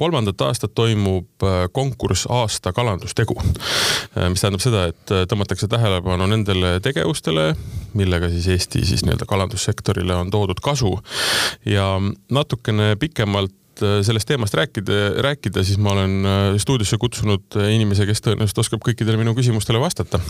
kolmandat 0.00 0.40
aastat 0.46 0.72
toimub 0.74 1.44
konkurss 1.76 2.26
aasta 2.32 2.72
kalandustegu. 2.72 3.36
mis 4.28 4.40
tähendab 4.40 4.64
seda, 4.64 4.86
et 4.90 5.14
tõmmatakse 5.28 5.68
tähelepanu 5.68 6.26
nendele 6.30 6.78
tegevustele, 6.84 7.52
millega 7.94 8.30
siis 8.32 8.48
Eesti 8.56 8.84
siis 8.86 9.04
nii-öelda 9.04 9.28
kalandussektorile 9.28 10.16
on 10.16 10.32
toodud 10.32 10.60
kasu 10.64 10.96
ja 11.68 11.92
natukene 12.30 12.94
pikemalt 13.00 13.54
Äh, 13.82 14.00
sellest 14.04 14.28
teemast 14.28 14.54
rääkida, 14.54 14.92
rääkida, 15.24 15.64
siis 15.64 15.78
ma 15.78 15.92
olen 15.94 16.26
äh, 16.26 16.58
stuudiosse 16.60 16.98
kutsunud 17.00 17.56
äh, 17.56 17.70
inimese, 17.74 18.04
kes 18.08 18.20
tõenäoliselt 18.24 18.60
oskab 18.60 18.82
kõikidele 18.84 19.20
minu 19.20 19.34
küsimustele 19.36 19.80
vastata. 19.80 20.20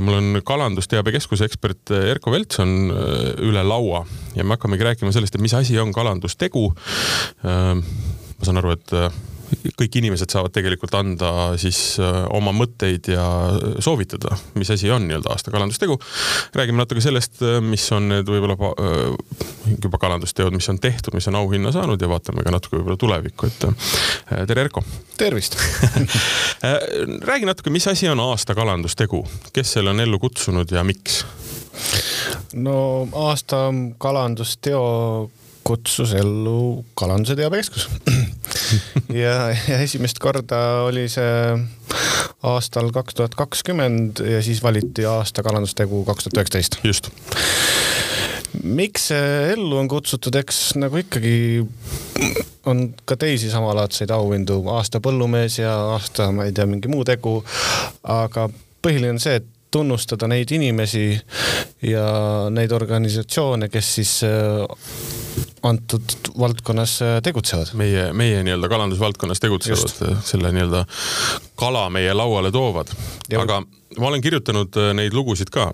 mul 0.00 0.14
on 0.16 0.40
Kalandusteabekeskuse 0.44 1.44
ekspert 1.44 1.90
Erko 1.92 2.30
Veltson 2.32 2.70
üle 3.44 3.64
laua 3.66 4.06
ja 4.36 4.44
me 4.44 4.56
hakkamegi 4.56 4.86
rääkima 4.86 5.12
sellest, 5.12 5.34
et 5.36 5.44
mis 5.44 5.54
asi 5.54 5.76
on 5.78 5.92
kalandustegu. 5.92 6.70
Ma 8.36 8.48
saan 8.48 8.62
aru, 8.62 8.76
et 8.76 8.96
kõik 9.76 9.98
inimesed 10.00 10.30
saavad 10.32 10.54
tegelikult 10.54 10.94
anda 10.98 11.30
siis 11.60 11.78
äh, 12.02 12.18
oma 12.34 12.52
mõtteid 12.56 13.10
ja 13.12 13.24
soovitada, 13.82 14.36
mis 14.58 14.70
asi 14.72 14.90
on 14.92 15.06
nii-öelda 15.06 15.30
aasta 15.32 15.52
kalandustegu. 15.54 15.98
räägime 16.54 16.82
natuke 16.82 17.00
sellest, 17.04 17.38
äh, 17.42 17.60
mis 17.64 17.84
on 17.94 18.08
need 18.10 18.28
võib-olla 18.30 18.56
äh, 18.56 19.70
juba 19.82 20.00
kalandusteod, 20.02 20.54
mis 20.56 20.68
on 20.72 20.80
tehtud, 20.82 21.14
mis 21.14 21.28
on 21.30 21.38
auhinna 21.42 21.72
saanud 21.74 22.02
ja 22.02 22.10
vaatame 22.10 22.44
ka 22.46 22.54
natuke 22.54 22.78
võib-olla 22.78 23.00
tulevikku, 23.00 23.46
et 23.50 23.66
tere, 24.46 24.66
Erko. 24.66 24.82
tervist 25.18 25.58
räägi 27.30 27.48
natuke, 27.48 27.70
mis 27.70 27.86
asi 27.88 28.08
on 28.10 28.20
aasta 28.20 28.56
kalandustegu, 28.58 29.22
kes 29.52 29.76
selle 29.78 29.94
on 29.94 30.02
ellu 30.02 30.18
kutsunud 30.22 30.70
ja 30.72 30.84
miks? 30.84 31.24
no 32.54 33.06
aasta 33.28 33.68
kalandusteo 33.98 34.86
kutsus 35.66 36.14
ellu 36.14 36.84
Kalanduse 36.94 37.36
Teabekeskus 37.36 37.88
ja, 39.24 39.36
ja 39.54 39.78
esimest 39.84 40.20
korda 40.22 40.60
oli 40.86 41.06
see 41.12 41.56
aastal 42.46 42.92
kaks 42.94 43.18
tuhat 43.18 43.34
kakskümmend 43.38 44.22
ja 44.26 44.42
siis 44.42 44.62
valiti 44.62 45.06
aasta 45.08 45.42
kalandustegu 45.46 46.04
kaks 46.06 46.28
tuhat 46.28 46.42
üheksateist. 46.42 46.80
just 46.84 47.10
miks 48.62 49.08
see 49.10 49.50
ellu 49.52 49.78
on 49.80 49.88
kutsutud, 49.90 50.34
eks 50.40 50.76
nagu 50.80 51.00
ikkagi 51.00 51.64
on 52.66 52.86
ka 53.04 53.16
teisi 53.20 53.50
samalaadseid 53.52 54.10
auhindu, 54.14 54.60
aasta 54.74 55.00
põllumees 55.04 55.60
ja 55.60 55.74
aasta, 55.92 56.30
ma 56.34 56.46
ei 56.48 56.54
tea, 56.56 56.66
mingi 56.70 56.90
muu 56.90 57.04
tegu. 57.06 57.38
aga 58.02 58.48
põhiline 58.82 59.16
on 59.16 59.22
see, 59.22 59.38
et 59.40 59.52
tunnustada 59.70 60.28
neid 60.30 60.50
inimesi 60.54 61.18
ja 61.84 62.06
neid 62.54 62.72
organisatsioone, 62.72 63.68
kes 63.68 63.94
siis 63.98 64.12
antud 65.62 66.02
valdkonnas 66.38 67.02
äh, 67.02 67.22
tegutsevad? 67.22 67.72
meie, 67.74 68.12
meie 68.12 68.42
nii-öelda 68.42 68.68
kalandusvaldkonnas 68.68 69.40
tegutsevad, 69.40 70.20
selle 70.24 70.52
nii-öelda 70.52 70.84
kala 71.56 71.88
meie 71.90 72.14
lauale 72.14 72.52
toovad. 72.52 72.92
aga 73.38 73.62
ma 73.98 74.08
olen 74.08 74.20
kirjutanud 74.20 74.76
äh, 74.76 74.92
neid 74.94 75.16
lugusid 75.16 75.50
ka, 75.52 75.70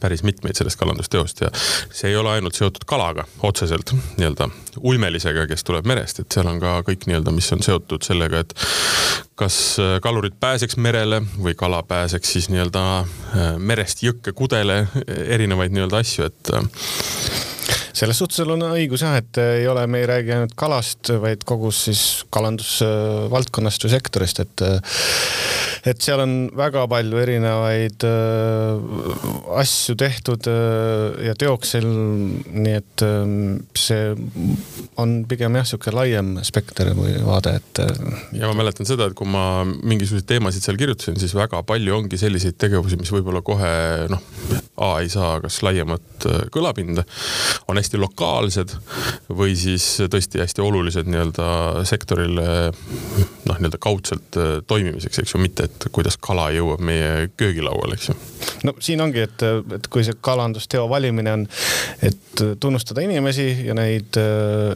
päris 0.00 0.22
mitmeid 0.22 0.56
sellest 0.56 0.80
kalandusteost 0.80 1.40
ja 1.44 1.50
see 1.90 2.10
ei 2.10 2.16
ole 2.16 2.36
ainult 2.36 2.56
seotud 2.56 2.86
kalaga 2.88 3.26
otseselt 3.42 3.92
nii-öelda 4.16 4.48
ulmelisega, 4.80 5.46
kes 5.50 5.64
tuleb 5.64 5.88
merest, 5.88 6.20
et 6.22 6.32
seal 6.32 6.48
on 6.50 6.60
ka 6.62 6.78
kõik 6.86 7.08
nii-öelda, 7.08 7.34
mis 7.36 7.50
on 7.52 7.64
seotud 7.64 8.06
sellega, 8.06 8.44
et 8.44 8.56
kas 9.36 9.58
äh, 9.82 9.98
kalurid 10.02 10.38
pääseks 10.40 10.80
merele 10.80 11.20
või 11.36 11.56
kala 11.58 11.82
pääseks 11.82 12.32
siis 12.32 12.48
nii-öelda 12.52 12.86
merest 13.58 14.02
jõkke 14.02 14.32
kudele, 14.32 14.86
erinevaid 15.06 15.76
nii-öelda 15.76 16.00
asju, 16.00 16.30
et 16.30 17.45
selles 17.96 18.18
suhtes 18.20 18.42
sul 18.42 18.52
on 18.52 18.64
õigus 18.74 19.04
jah, 19.04 19.16
et 19.20 19.40
ei 19.40 19.66
ole, 19.70 19.86
me 19.88 20.02
ei 20.02 20.08
räägi 20.10 20.34
ainult 20.36 20.56
kalast, 20.58 21.12
vaid 21.22 21.46
kogu 21.48 21.70
siis 21.74 22.26
kalandusvaldkonnast 22.34 23.86
või 23.86 23.94
sektorist, 23.94 24.42
et 24.44 24.66
et 25.86 26.02
seal 26.02 26.20
on 26.22 26.34
väga 26.56 26.82
palju 26.90 27.18
erinevaid 27.22 28.04
äh, 28.08 28.86
asju 29.60 29.94
tehtud 29.98 30.48
äh, 30.50 31.26
ja 31.28 31.34
teoksil, 31.38 31.86
nii 31.86 32.74
et 32.80 33.04
äh, 33.06 33.22
see 33.78 34.10
on 35.00 35.16
pigem 35.30 35.58
jah, 35.60 35.68
sihuke 35.68 35.94
laiem 35.94 36.34
spekter 36.46 36.90
või 36.96 37.14
vaade, 37.26 37.56
et. 37.60 37.82
ja 38.34 38.50
ma 38.50 38.56
mäletan 38.58 38.88
seda, 38.88 39.10
et 39.10 39.16
kui 39.18 39.28
ma 39.30 39.62
mingisuguseid 39.66 40.26
teemasid 40.30 40.66
seal 40.66 40.80
kirjutasin, 40.80 41.18
siis 41.20 41.36
väga 41.36 41.62
palju 41.66 41.94
ongi 42.00 42.18
selliseid 42.20 42.58
tegevusi, 42.58 42.98
mis 43.00 43.12
võib-olla 43.14 43.44
kohe 43.46 43.72
noh, 44.12 44.24
A 44.76 44.98
ei 45.00 45.08
saa 45.08 45.38
kas 45.40 45.62
laiemat 45.64 46.26
kõlapinda, 46.52 47.06
on 47.70 47.78
hästi 47.80 48.00
lokaalsed 48.00 48.74
või 49.32 49.54
siis 49.56 49.86
tõesti 50.12 50.42
hästi 50.42 50.64
olulised 50.64 51.08
nii-öelda 51.08 51.46
sektorile 51.88 52.46
noh, 53.46 53.58
nii-öelda 53.60 53.80
kaudselt 53.82 54.38
toimimiseks, 54.66 55.22
eks 55.22 55.34
ju, 55.34 55.40
mitte 55.42 55.68
et 55.68 55.88
kuidas 55.94 56.18
kala 56.22 56.48
jõuab 56.54 56.82
meie 56.84 57.28
köögilauale, 57.38 57.98
eks 57.98 58.10
ju. 58.10 58.16
no 58.68 58.76
siin 58.82 59.02
ongi, 59.04 59.24
et, 59.26 59.46
et 59.78 59.90
kui 59.92 60.04
see 60.06 60.16
kalandusteo 60.20 60.86
valimine 60.90 61.36
on, 61.38 61.46
et 62.06 62.44
tunnustada 62.60 63.04
inimesi 63.06 63.48
ja 63.66 63.76
neid 63.76 64.18
äh, 64.20 64.74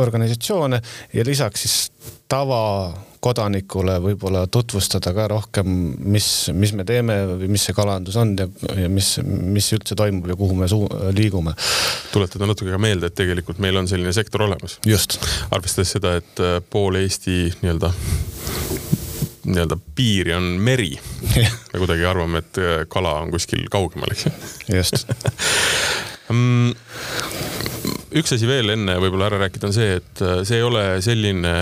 organisatsioone 0.00 0.82
ja 1.14 1.26
lisaks 1.26 1.66
siis 1.66 1.78
tavakodanikule 3.20 3.98
võib-olla 4.00 4.46
tutvustada 4.48 5.12
ka 5.12 5.26
rohkem, 5.28 5.66
mis, 6.00 6.50
mis 6.56 6.72
me 6.72 6.84
teeme 6.88 7.18
või 7.28 7.50
mis 7.52 7.66
see 7.68 7.74
kalandus 7.76 8.16
on 8.16 8.32
ja, 8.38 8.46
ja 8.76 8.88
mis, 8.88 9.18
mis 9.24 9.72
üldse 9.76 9.94
toimub 9.94 10.28
ja 10.28 10.36
kuhu 10.36 10.54
me 10.56 10.68
suu-, 10.68 10.88
liigume. 11.12 11.52
tuletada 12.12 12.46
natuke 12.48 12.70
ka 12.70 12.78
meelde, 12.80 13.10
et 13.10 13.14
tegelikult 13.14 13.58
meil 13.60 13.76
on 13.76 13.88
selline 13.88 14.12
sektor 14.12 14.42
olemas. 14.42 14.78
arvestades 15.50 15.92
seda, 15.92 16.16
et 16.16 16.40
äh, 16.40 16.60
pool 16.70 16.96
Eesti 16.96 17.52
nii-öelda 17.60 17.92
nii-öelda 19.50 19.76
piiri 19.94 20.34
on 20.34 20.42
meri. 20.60 20.94
me 21.36 21.78
kuidagi 21.78 22.04
arvame, 22.04 22.38
et 22.38 22.58
äh, 22.58 22.86
kala 22.88 23.18
on 23.20 23.30
kuskil 23.30 23.68
kaugemal, 23.70 24.16
eks 24.16 24.26
ju. 24.26 24.34
just 24.78 25.04
mm, 26.32 26.72
üks 28.16 28.32
asi 28.32 28.48
veel 28.48 28.78
enne 28.78 28.96
võib-olla 28.96 29.28
ära 29.28 29.44
rääkida 29.44 29.68
on 29.68 29.76
see, 29.76 29.96
et 30.00 30.24
äh, 30.24 30.40
see 30.48 30.62
ei 30.62 30.64
ole 30.64 30.86
selline 31.04 31.56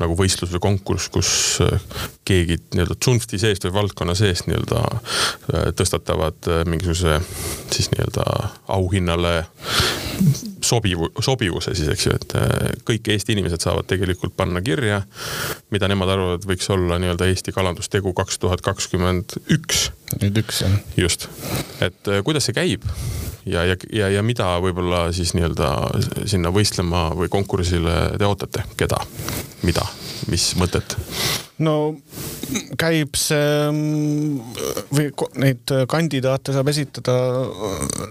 nagu 0.00 0.16
võistlus 0.18 0.52
või 0.54 0.62
konkurss, 0.64 1.10
kus 1.12 1.30
äh, 1.64 1.82
keegi 2.26 2.58
nii-öelda 2.74 2.96
tsunfti 2.98 3.38
seest 3.40 3.66
või 3.66 3.74
valdkonna 3.78 4.16
seest 4.18 4.48
nii-öelda 4.48 4.80
äh, 4.84 5.68
tõstatavad 5.78 6.50
äh, 6.50 6.62
mingisuguse 6.68 7.20
siis 7.74 7.90
nii-öelda 7.92 8.24
auhinnale 8.74 9.34
sobivu, 10.64 11.10
sobivuse 11.22 11.74
siis, 11.76 11.90
eks 11.92 12.06
ju, 12.06 12.14
et 12.16 12.36
kõik 12.86 13.10
Eesti 13.12 13.34
inimesed 13.34 13.64
saavad 13.64 13.88
tegelikult 13.90 14.36
panna 14.38 14.62
kirja, 14.64 15.02
mida 15.74 15.90
nemad 15.90 16.12
arvavad, 16.14 16.46
võiks 16.48 16.70
olla 16.72 17.00
nii-öelda 17.02 17.28
Eesti 17.32 17.52
kalandustegu 17.56 18.14
kaks 18.16 18.38
tuhat 18.42 18.64
kakskümmend 18.64 19.36
üks. 19.52 19.88
nüüd 20.22 20.38
üks 20.44 20.62
jah. 20.64 20.78
just, 20.96 21.28
et 21.84 22.14
kuidas 22.24 22.46
see 22.48 22.56
käib 22.56 22.86
ja, 23.46 23.64
ja, 23.64 23.76
ja, 23.92 24.08
ja 24.08 24.22
mida 24.22 24.54
võib-olla 24.64 25.06
siis 25.12 25.34
nii-öelda 25.36 25.70
sinna 26.30 26.52
võistlema 26.54 27.08
või 27.16 27.30
konkursile 27.32 28.14
te 28.18 28.28
ootate, 28.28 28.64
keda, 28.80 29.00
mida, 29.66 29.86
mis 30.32 30.52
mõtet? 30.60 30.96
no 31.62 31.94
käib 32.78 33.14
see 33.18 33.50
mm, 33.68 34.54
või 34.94 35.10
neid 35.38 35.74
kandidaate 35.90 36.54
saab 36.54 36.70
esitada 36.72 37.14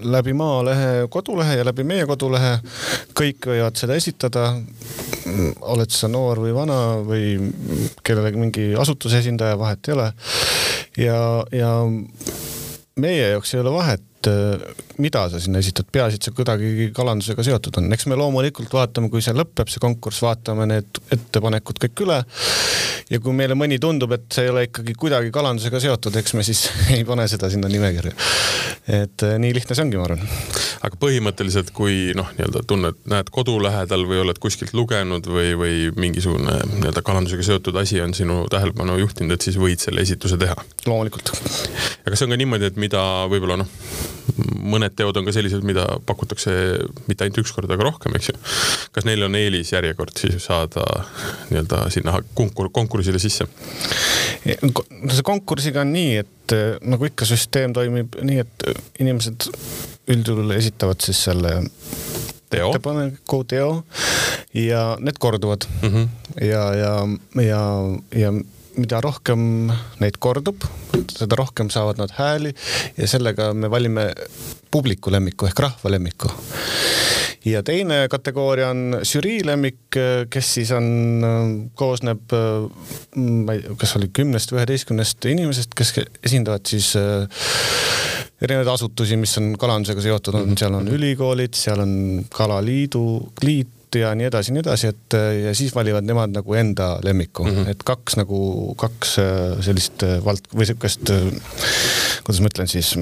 läbi 0.04 0.36
Maalehe 0.38 1.10
kodulehe 1.12 1.58
ja 1.60 1.66
läbi 1.68 1.84
meie 1.88 2.06
kodulehe. 2.08 2.56
kõik 3.20 3.50
võivad 3.52 3.76
seda 3.80 3.98
esitada. 4.00 4.54
oled 5.62 5.92
sa 5.92 6.08
noor 6.08 6.40
või 6.40 6.54
vana 6.56 6.80
või 7.04 7.52
kellelegi 8.04 8.38
mingi 8.38 8.66
asutuse 8.80 9.20
esindaja, 9.20 9.60
vahet 9.60 9.88
ei 9.88 9.94
ole. 9.94 10.14
ja, 10.98 11.20
ja 11.52 11.76
meie 12.96 13.30
jaoks 13.30 13.54
ei 13.54 13.60
ole 13.60 13.72
vahet 13.72 14.13
et 14.24 14.32
äh, 14.32 14.76
mida 14.98 15.26
sa 15.30 15.40
sinna 15.42 15.60
esitad, 15.60 15.88
peaasi, 15.92 16.18
et 16.20 16.28
see 16.28 16.36
kuidagi 16.36 16.90
kalandusega 16.96 17.44
seotud 17.46 17.80
on. 17.80 17.90
eks 17.96 18.06
me 18.08 18.18
loomulikult 18.20 18.72
vaatame, 18.74 19.10
kui 19.12 19.24
see 19.26 19.34
lõpeb, 19.36 19.70
see 19.72 19.82
konkurss, 19.84 20.22
vaatame 20.24 20.68
need 20.70 21.00
ettepanekud 21.12 21.82
kõik 21.84 22.04
üle. 22.06 22.20
ja 23.12 23.20
kui 23.24 23.36
meile 23.36 23.58
mõni 23.60 23.80
tundub, 23.82 24.14
et 24.16 24.28
see 24.32 24.48
ei 24.48 24.54
ole 24.54 24.66
ikkagi 24.70 24.96
kuidagi 25.00 25.34
kalandusega 25.34 25.82
seotud, 25.84 26.16
eks 26.22 26.36
me 26.38 26.46
siis 26.46 26.66
ei 26.96 27.04
pane 27.08 27.28
seda 27.32 27.50
sinna 27.52 27.72
nimekirja. 27.72 28.14
et 29.02 29.26
äh, 29.26 29.36
nii 29.42 29.58
lihtne 29.58 29.76
see 29.76 29.86
ongi, 29.86 30.00
ma 30.00 30.08
arvan. 30.08 30.24
aga 30.88 31.02
põhimõtteliselt, 31.02 31.74
kui 31.76 32.14
noh, 32.18 32.32
nii-öelda 32.38 32.64
tunned, 32.70 33.04
näed 33.10 33.34
kodu 33.34 33.58
lähedal 33.64 34.08
või 34.10 34.24
oled 34.24 34.40
kuskilt 34.44 34.76
lugenud 34.78 35.28
või, 35.28 35.54
või 35.60 35.78
mingisugune 36.00 36.60
nii-öelda 36.78 37.04
kalandusega 37.06 37.50
seotud 37.50 37.82
asi 37.82 38.02
on 38.04 38.16
sinu 38.16 38.44
tähelepanu 38.52 39.00
juhtinud, 39.02 39.36
et 39.36 39.50
siis 39.50 39.60
võid 39.60 39.84
selle 39.84 40.06
esituse 40.06 40.40
teha? 40.40 40.56
loomulikult. 40.86 41.34
kas 41.34 42.20
see 42.20 42.28
on 42.28 42.36
ka 42.36 42.44
niimoodi, 42.44 42.70
et 42.70 42.80
mida 42.80 43.02
võib-olla 43.32 43.64
noh, 43.64 43.80
mõned 44.74 44.96
teod 44.98 45.18
on 45.20 45.28
ka 45.28 45.34
sellised, 45.36 45.66
mida 45.68 45.86
pakutakse 46.08 46.54
mitte 47.08 47.26
ainult 47.26 47.42
üks 47.44 47.54
kord, 47.56 47.72
aga 47.72 47.88
rohkem, 47.88 48.16
eks 48.18 48.32
ju. 48.32 48.38
kas 48.96 49.08
neil 49.08 49.26
on 49.28 49.38
eelisjärjekord 49.40 50.16
siis 50.20 50.38
saada 50.48 50.86
nii-öelda 51.52 51.84
sinna 51.94 52.18
konkur-, 52.38 52.72
konkursile 52.74 53.22
sisse? 53.22 53.48
no 54.44 55.12
see 55.14 55.26
konkursiga 55.28 55.84
on 55.84 55.94
nii, 55.96 56.16
et 56.24 56.56
eh, 56.56 56.78
nagu 56.88 57.10
ikka 57.10 57.28
süsteem 57.28 57.76
toimib 57.76 58.18
nii, 58.22 58.44
et 58.44 58.68
inimesed 59.04 59.50
üldjuhul 60.14 60.56
esitavad 60.58 61.04
siis 61.04 61.22
selle 61.30 61.56
teo. 62.54 62.70
ettepaneku 62.70 63.44
teo 63.50 63.70
ja 64.54 64.98
need 65.00 65.20
korduvad 65.20 65.66
mm. 65.82 65.90
-hmm. 65.90 66.08
ja, 66.46 66.64
ja, 66.76 66.94
ja, 67.44 67.64
ja 68.20 68.34
mida 68.78 69.02
rohkem 69.04 69.72
neid 70.02 70.18
kordub, 70.24 70.66
seda 71.14 71.38
rohkem 71.40 71.70
saavad 71.74 72.00
nad 72.02 72.14
hääli 72.18 72.54
ja 72.98 73.08
sellega 73.10 73.52
me 73.54 73.70
valime 73.72 74.10
publiku 74.72 75.12
lemmiku 75.14 75.50
ehk 75.50 75.60
rahva 75.68 75.94
lemmiku. 75.94 76.32
Ja 77.46 77.60
teine 77.64 78.06
kategooria 78.08 78.70
on 78.72 79.02
žürii 79.04 79.42
lemmik, 79.44 79.98
kes 80.32 80.52
siis 80.58 80.72
on, 80.72 80.86
koosneb, 81.76 82.32
ma 83.20 83.56
ei, 83.58 83.66
kas 83.80 83.98
oli 84.00 84.08
kümnest 84.16 84.54
või 84.54 84.62
üheteistkümnest 84.62 85.28
inimesest, 85.28 85.76
kes 85.76 85.92
esindavad 86.24 86.64
siis 86.72 86.94
erinevaid 88.44 88.72
asutusi, 88.72 89.20
mis 89.20 89.36
on 89.42 89.54
kalandusega 89.60 90.06
seotud, 90.06 90.40
on, 90.40 90.56
seal 90.60 90.80
on 90.80 90.88
ülikoolid, 90.96 91.56
seal 91.60 91.84
on 91.84 91.96
kalaliidu, 92.32 93.04
liit 93.44 93.83
ja 93.96 94.14
nii 94.16 94.30
edasi 94.30 94.52
ja 94.52 94.58
nii 94.58 94.64
edasi, 94.66 94.94
et 94.94 95.18
ja 95.44 95.56
siis 95.58 95.76
valivad 95.76 96.06
nemad 96.08 96.34
nagu 96.36 96.56
enda 96.60 96.96
lemmiku 97.04 97.46
mm, 97.46 97.58
-hmm. 97.58 97.70
et 97.72 97.84
kaks 97.84 98.18
nagu, 98.20 98.40
kaks 98.80 99.18
äh, 99.20 99.60
sellist 99.66 100.04
äh, 100.04 100.18
vald- 100.26 100.50
või 100.54 100.70
sihukest, 100.70 101.14
kuidas 102.24 102.42
ma 102.42 102.52
ütlen 102.54 102.72
siis. 102.72 102.96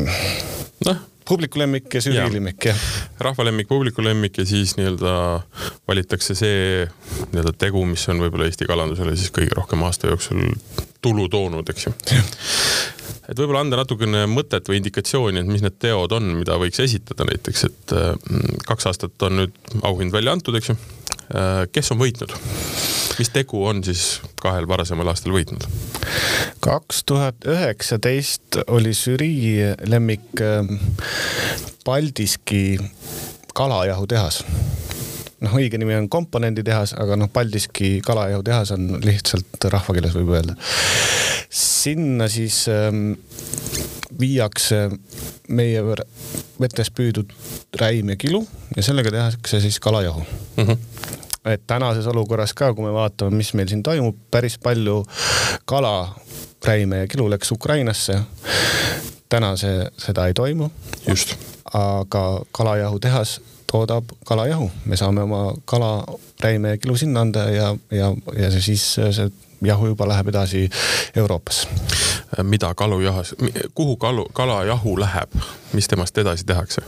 noh 0.85 1.07
publiku 1.27 1.59
lemmik 1.61 1.93
ja 1.93 2.01
žürii 2.03 2.33
lemmik, 2.35 2.65
jah. 2.71 2.85
rahva 3.21 3.45
lemmik, 3.47 3.67
publiku 3.69 4.03
lemmik 4.03 4.37
ja 4.41 4.45
siis 4.47 4.75
nii-öelda 4.79 5.13
valitakse 5.87 6.35
see 6.37 6.87
nii-öelda 7.31 7.53
tegu, 7.61 7.83
mis 7.87 8.07
on 8.11 8.23
võib-olla 8.23 8.49
Eesti 8.49 8.67
kalandusele 8.69 9.15
siis 9.19 9.33
kõige 9.35 9.55
rohkem 9.57 9.83
aasta 9.87 10.11
jooksul 10.11 10.41
tulu 11.01 11.27
toonud, 11.33 11.69
eks 11.73 11.87
ju. 11.87 11.93
et 13.31 13.37
võib-olla 13.37 13.63
anda 13.65 13.79
natukene 13.81 14.25
mõtet 14.29 14.67
või 14.69 14.81
indikatsiooni, 14.81 15.41
et 15.41 15.49
mis 15.49 15.63
need 15.65 15.77
teod 15.81 16.13
on, 16.17 16.33
mida 16.37 16.57
võiks 16.61 16.81
esitada 16.83 17.27
näiteks, 17.29 17.67
et 17.69 17.95
mm, 17.97 18.65
kaks 18.67 18.89
aastat 18.91 19.27
on 19.27 19.41
nüüd 19.41 19.77
auhind 19.87 20.13
välja 20.13 20.35
antud, 20.37 20.57
eks 20.57 20.73
ju. 20.73 20.77
Äh, 21.31 21.65
kes 21.71 21.91
on 21.93 22.01
võitnud? 22.01 22.33
mis 23.19 23.29
tegu 23.29 23.59
on 23.67 23.83
siis 23.85 24.19
kahel 24.41 24.65
varasemal 24.67 25.07
aastal 25.11 25.35
võitnud? 25.35 25.63
kaks 26.63 27.03
tuhat 27.07 27.45
üheksateist 27.47 28.57
oli 28.67 28.91
žürii 28.97 29.71
lemmik 29.87 30.41
ähm, 30.43 30.75
Paldiski 31.85 32.79
kalajahutehas 33.55 34.41
noh, 35.41 35.55
õige 35.57 35.79
nimi 35.81 35.95
on 35.97 36.09
komponenditehas, 36.11 36.95
aga 36.99 37.17
noh, 37.19 37.31
Paldiski 37.31 37.99
kalajahutehas 38.05 38.75
on 38.75 38.97
lihtsalt 39.05 39.69
rahvakeeles 39.71 40.17
võib 40.17 40.35
öelda. 40.35 40.57
sinna 41.47 42.27
siis 42.31 42.65
ähm, 42.71 43.13
viiakse 44.19 44.89
meie 45.47 45.83
vetes 46.59 46.91
püüdud 46.91 47.31
räim 47.79 48.11
ja 48.11 48.19
kilu 48.19 48.43
ja 48.75 48.83
sellega 48.83 49.13
tehakse 49.13 49.61
siis 49.63 49.79
kalajahu 49.79 50.25
mm. 50.25 50.65
-hmm 50.65 50.90
et 51.45 51.61
tänases 51.67 52.07
olukorras 52.07 52.53
ka, 52.53 52.73
kui 52.73 52.85
me 52.85 52.93
vaatame, 52.93 53.35
mis 53.35 53.53
meil 53.57 53.69
siin 53.71 53.83
toimub, 53.83 54.17
päris 54.31 54.57
palju 54.61 55.01
kala, 55.65 56.15
räime 56.65 57.03
ja 57.03 57.07
kilu 57.07 57.29
läks 57.29 57.51
Ukrainasse. 57.51 58.19
täna 59.29 59.55
see, 59.55 59.87
seda 59.97 60.27
ei 60.27 60.33
toimu. 60.33 60.69
just. 61.07 61.35
aga 61.73 62.41
kalajahutehas 62.51 63.41
toodab 63.71 64.05
kalajahu, 64.25 64.71
me 64.85 64.97
saame 64.97 65.21
oma 65.21 65.53
kala, 65.65 66.03
räime 66.43 66.69
ja 66.69 66.77
kilu 66.77 66.97
sinna 66.97 67.21
anda 67.21 67.49
ja, 67.49 67.75
ja, 67.91 68.13
ja 68.37 68.51
see 68.51 68.61
siis 68.61 68.93
see 68.93 69.31
jahu 69.65 69.87
juba 69.87 70.07
läheb 70.07 70.27
edasi 70.27 70.69
Euroopasse. 71.15 71.67
mida 72.43 72.73
kalujahas, 72.75 73.35
kuhu 73.75 73.97
kalu, 73.97 74.27
kalajahu 74.33 74.99
läheb, 74.99 75.31
mis 75.73 75.87
temast 75.87 76.17
edasi 76.17 76.45
tehakse? 76.45 76.81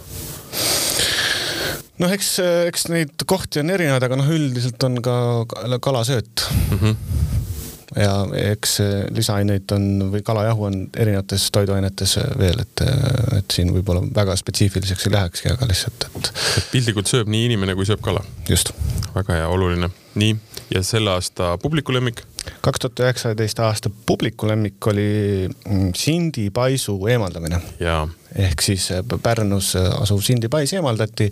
Noh, 2.01 2.13
eks, 2.16 2.36
eks 2.69 2.88
neid 2.94 3.28
kohti 3.30 3.62
on 3.62 3.74
erinevaid, 3.74 4.07
aga 4.07 4.18
noh, 4.19 4.31
üldiselt 4.34 4.84
on 4.88 5.01
ka 5.04 5.16
kalasööt 5.84 6.48
mm. 6.72 6.80
-hmm 6.80 7.31
ja 7.95 8.13
eks 8.51 8.78
lisaaineid 9.13 9.72
on 9.75 9.84
või 10.13 10.24
kalajahu 10.25 10.68
on 10.69 10.78
erinevates 10.98 11.45
toiduainetes 11.54 12.16
veel, 12.40 12.63
et, 12.63 12.84
et 13.38 13.54
siin 13.54 13.74
võib-olla 13.75 14.04
väga 14.16 14.36
spetsiifiliseks 14.40 15.07
ei 15.07 15.13
lähekski, 15.13 15.51
aga 15.54 15.68
lihtsalt, 15.69 16.07
et. 16.10 16.31
et 16.57 16.72
piltlikult 16.72 17.12
sööb 17.12 17.30
nii 17.31 17.45
inimene 17.51 17.75
kui 17.78 17.86
sööb 17.86 18.01
kala. 18.01 18.24
just. 18.50 18.74
väga 19.16 19.40
hea, 19.40 19.48
oluline. 19.48 19.92
nii, 20.16 20.38
ja 20.74 20.84
selle 20.86 21.13
aasta 21.13 21.54
publiku 21.62 21.94
lemmik? 21.94 22.24
kaks 22.66 22.84
tuhat 22.84 23.06
üheksateist 23.06 23.62
aasta 23.63 23.92
publiku 24.06 24.50
lemmik 24.50 24.88
oli 24.92 25.48
mm, 25.48 25.94
Sindi 25.95 26.50
paisu 26.50 26.98
eemaldamine. 27.07 27.62
Ehk 28.35 28.62
siis 28.62 28.89
äh, 28.91 29.03
Pärnus 29.24 29.75
äh, 29.75 29.89
asuv 30.01 30.24
Sindi 30.25 30.50
pais 30.51 30.74
eemaldati, 30.74 31.30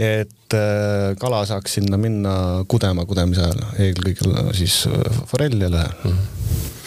et 0.00 0.56
äh, 0.56 1.14
kala 1.20 1.44
saaks 1.48 1.78
sinna 1.78 1.98
minna 2.00 2.34
kudema 2.68 3.06
kudemise 3.08 3.46
ajal, 3.46 3.64
eelkõige 3.86 4.50
siis 4.56 4.82
forell 5.30 5.58
ja 5.60 5.72
lõhe 5.72 5.88
mm. 5.92 6.10
-hmm 6.10 6.36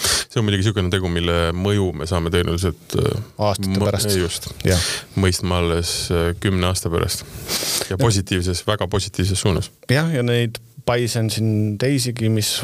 see 0.04 0.42
on 0.42 0.48
muidugi 0.48 0.64
niisugune 0.64 0.90
tegu, 0.90 1.10
mille 1.14 1.52
mõju 1.54 1.92
me 1.94 2.08
saame 2.10 2.31
tõenäoliselt 2.34 2.96
aastate 3.38 3.80
pärast. 3.80 4.16
just, 4.18 4.48
mõistma 5.16 5.60
alles 5.62 5.92
kümne 6.42 6.66
aasta 6.72 6.90
pärast 6.90 7.22
ja 7.92 7.98
positiivses, 8.02 8.64
väga 8.68 8.88
positiivses 8.90 9.40
suunas. 9.46 9.70
jah, 9.94 10.10
ja 10.10 10.25
neid 10.25 10.58
paise 10.86 11.22
on 11.24 11.30
siin 11.34 11.78
teisigi, 11.82 12.30
mis 12.34 12.56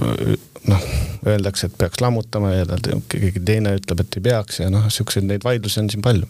noh, 0.68 0.88
öeldakse, 1.28 1.70
et 1.70 1.78
peaks 1.80 2.02
lammutama 2.04 2.54
ja 2.54 2.80
keegi 3.12 3.44
teine 3.46 3.78
ütleb, 3.80 4.04
et 4.04 4.20
ei 4.20 4.28
peaks 4.30 4.64
ja 4.64 4.70
noh, 4.74 4.90
siukseid 4.94 5.28
neid 5.30 5.46
vaidlusi 5.46 5.84
on 5.84 5.92
siin 5.92 6.04
palju 6.06 6.28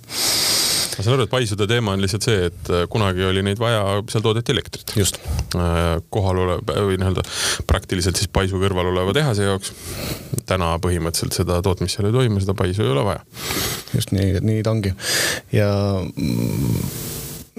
ma 0.99 1.05
saan 1.05 1.15
aru, 1.15 1.25
et 1.25 1.31
paisude 1.31 1.65
teema 1.69 1.93
on 1.95 2.01
lihtsalt 2.03 2.25
see, 2.27 2.47
et 2.49 2.69
äh, 2.75 2.83
kunagi 2.91 3.23
oli 3.23 3.43
neid 3.45 3.59
vaja, 3.61 4.01
seal 4.11 4.23
toodeti 4.25 4.51
elektrit. 4.51 4.91
just. 4.99 5.19
Äh, 5.55 6.01
kohal 6.11 6.41
olev 6.43 6.65
või 6.67 6.97
nii-öelda 6.99 7.23
praktiliselt 7.69 8.19
siis 8.19 8.27
paisu 8.33 8.59
kõrval 8.59 8.91
oleva 8.91 9.15
tehase 9.15 9.47
jaoks. 9.47 9.71
täna 10.49 10.73
põhimõtteliselt 10.83 11.37
seda 11.39 11.61
tootmist 11.63 11.95
seal 11.95 12.09
ei 12.09 12.15
toimu, 12.17 12.41
seda 12.43 12.55
paisu 12.57 12.83
ei 12.83 12.91
ole 12.91 13.05
vaja. 13.07 13.23
just 13.95 14.11
nii, 14.15 14.43
nii 14.43 14.65
ta 14.65 14.75
ongi 14.75 14.91
ja 15.55 15.71
mm, 16.03 16.83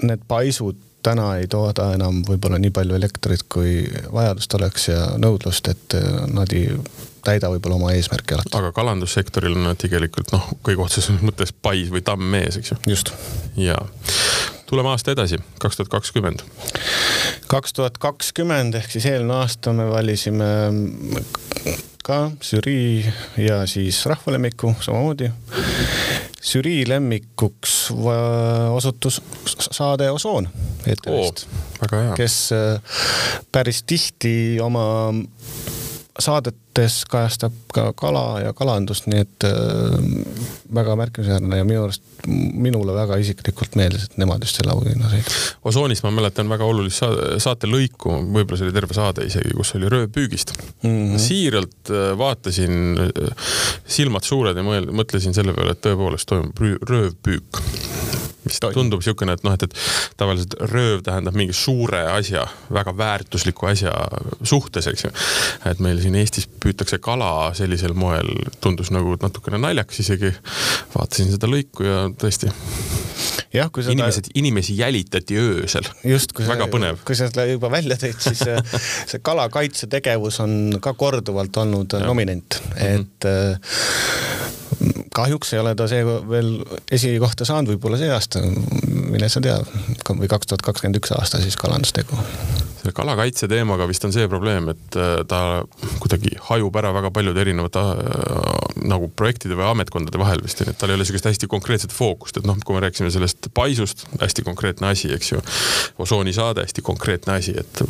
need 0.05 0.29
paisud 0.29 0.77
täna 1.03 1.35
ei 1.41 1.47
tooda 1.51 1.91
enam 1.95 2.21
võib-olla 2.27 2.59
nii 2.61 2.73
palju 2.75 2.97
elektrit, 2.97 3.45
kui 3.49 3.85
vajadust 4.13 4.53
oleks 4.57 4.87
ja 4.91 5.05
nõudlust, 5.21 5.71
et 5.71 5.97
äh, 5.97 6.09
nad 6.31 6.53
ei 6.55 6.69
täida 7.25 7.51
võib-olla 7.53 7.77
oma 7.77 7.91
eesmärki 7.95 8.35
alati. 8.35 8.53
aga 8.57 8.71
kalandussektoril 8.75 9.57
on 9.57 9.69
nad 9.69 9.81
tegelikult 9.81 10.31
noh, 10.33 10.47
kõige 10.65 10.85
otsesemas 10.85 11.23
mõttes 11.25 11.53
pais 11.53 11.91
või 11.93 12.03
tamm 12.05 12.31
mees, 12.33 12.57
eks 12.57 12.73
ju. 12.73 12.79
just. 12.93 13.13
ja, 13.59 13.77
tuleme 14.69 14.93
aasta 14.93 15.13
edasi, 15.15 15.41
kaks 15.61 15.79
tuhat 15.79 15.93
kakskümmend. 15.93 16.43
kaks 17.51 17.77
tuhat 17.77 18.01
kakskümmend 18.01 18.77
ehk 18.81 18.91
siis 18.93 19.07
eelmine 19.11 19.41
aasta 19.41 19.73
me 19.77 19.89
valisime 19.91 20.51
ka 22.05 22.23
žürii 22.41 23.05
ja 23.37 23.61
siis 23.69 24.05
rahvalemmiku 24.09 24.75
samamoodi 24.81 25.29
žürii 26.41 26.85
lemmikuks 26.89 27.91
osutus 28.71 29.21
saade 29.71 30.09
Osoon 30.11 30.49
ETV-st 30.87 31.45
oh,, 31.45 32.13
kes 32.17 32.37
äh, 32.55 32.81
päris 33.51 33.83
tihti 33.83 34.57
oma 34.61 35.13
saadetes 36.19 37.05
kajastab 37.09 37.53
ka 37.73 37.91
kala 37.95 38.41
ja 38.43 38.53
kalandust, 38.53 39.07
nii 39.07 39.21
et 39.23 39.45
äh, 39.47 39.53
väga 40.75 40.95
märkimisväärne 40.99 41.61
ja 41.61 41.67
minu 41.67 41.85
arust 41.85 42.03
minule 42.27 42.93
väga 42.93 43.17
isiklikult 43.21 43.75
meeldis, 43.79 44.09
et 44.09 44.17
nemad 44.21 44.43
just 44.45 44.59
selle 44.59 44.73
auhinna 44.75 45.09
said. 45.09 45.29
Osoonis 45.67 46.03
ma 46.05 46.11
mäletan 46.13 46.51
väga 46.51 46.67
olulist 46.67 47.01
saatelõiku, 47.43 48.17
võib-olla 48.35 48.59
see 48.59 48.67
oli 48.67 48.75
terve 48.75 48.97
saade 48.97 49.25
isegi, 49.29 49.55
kus 49.57 49.73
oli 49.79 49.89
röövpüügist 49.91 50.53
mm. 50.57 50.89
-hmm. 50.89 51.21
siiralt 51.27 51.93
äh, 51.93 52.11
vaatasin, 52.17 53.05
äh, 53.07 53.53
silmad 53.87 54.27
suured 54.27 54.57
ja 54.57 54.65
mõtlesin 54.65 55.37
selle 55.37 55.55
peale, 55.57 55.77
et 55.77 55.85
tõepoolest 55.85 56.29
toimub 56.29 56.65
röövpüük 56.89 57.63
mis 58.45 58.59
tundub 58.61 59.01
niisugune, 59.01 59.35
et 59.37 59.43
noh, 59.45 59.55
et, 59.55 59.65
et 59.67 60.17
tavaliselt 60.19 60.55
rööv 60.71 61.03
tähendab 61.05 61.37
mingi 61.37 61.55
suure 61.57 62.01
asja, 62.13 62.45
väga 62.73 62.93
väärtusliku 62.97 63.69
asja 63.71 63.93
suhtes, 64.43 64.89
eks 64.91 65.05
ju. 65.05 65.13
et 65.71 65.83
meil 65.83 66.01
siin 66.01 66.17
Eestis 66.19 66.49
püütakse 66.63 67.01
kala 67.03 67.51
sellisel 67.57 67.93
moel, 67.97 68.33
tundus 68.63 68.91
nagu 68.93 69.15
natukene 69.21 69.61
naljakas 69.61 70.03
isegi. 70.05 70.33
vaatasin 70.95 71.31
seda 71.35 71.49
lõiku 71.51 71.87
ja 71.87 72.03
tõesti. 72.21 72.51
Jah, 73.53 73.71
kui 73.71 73.83
seda. 73.83 73.95
inimesed, 73.97 74.31
inimesi 74.35 74.77
jälitati 74.77 75.37
öösel. 75.41 75.87
just, 76.07 76.35
kui 76.37 76.47
väga 76.47 76.67
põnev. 76.71 77.01
kui 77.07 77.17
sa 77.17 77.29
seda 77.31 77.45
juba 77.49 77.71
välja 77.73 77.99
tõid, 78.01 78.19
siis 78.23 78.43
see 79.11 79.23
kalakaitsetegevus 79.23 80.41
on 80.45 80.79
ka 80.83 80.95
korduvalt 80.97 81.57
olnud 81.63 81.97
ja. 81.99 82.05
nominent, 82.07 82.61
et 82.77 83.29
mm 83.29 83.55
-hmm 83.55 84.59
kahjuks 85.15 85.53
ei 85.53 85.59
ole 85.59 85.73
ta 85.75 85.87
see 85.91 86.03
veel 86.05 86.51
esikohta 86.91 87.45
saanud, 87.47 87.73
võib-olla 87.73 87.99
see 87.99 88.11
aasta, 88.13 88.43
mine 88.87 89.29
sa 89.31 89.43
tea, 89.43 89.57
või 90.07 90.29
kaks 90.31 90.51
tuhat 90.51 90.65
kakskümmend 90.65 91.01
üks 91.01 91.13
aasta 91.17 91.41
siis 91.43 91.57
kalandustegu. 91.59 92.19
Selle 92.81 92.93
kalakaitse 92.97 93.47
teemaga 93.49 93.85
vist 93.89 94.05
on 94.07 94.13
see 94.13 94.27
probleem, 94.29 94.71
et 94.73 94.97
äh, 94.97 95.21
ta 95.29 95.61
kuidagi 96.01 96.33
hajub 96.49 96.77
ära 96.81 96.93
väga 96.95 97.11
paljude 97.13 97.43
erinevate 97.43 97.81
äh, 97.81 98.71
nagu 98.89 99.09
projektide 99.17 99.57
või 99.59 99.67
ametkondade 99.69 100.21
vahel 100.21 100.41
vist 100.41 100.63
ju, 100.63 100.69
et 100.71 100.79
tal 100.81 100.89
ei 100.89 100.97
ole 100.97 101.05
sihukest 101.05 101.29
hästi 101.29 101.49
konkreetset 101.51 101.93
fookust, 101.93 102.41
et 102.41 102.47
noh, 102.49 102.57
kui 102.65 102.77
me 102.77 102.81
rääkisime 102.85 103.11
sellest 103.13 103.51
paisust, 103.57 104.07
hästi 104.21 104.45
konkreetne 104.47 104.89
asi, 104.91 105.11
eks 105.13 105.33
ju. 105.35 105.43
osoonisaade, 106.01 106.65
hästi 106.65 106.85
konkreetne 106.85 107.37
asi, 107.37 107.53
et 107.61 107.83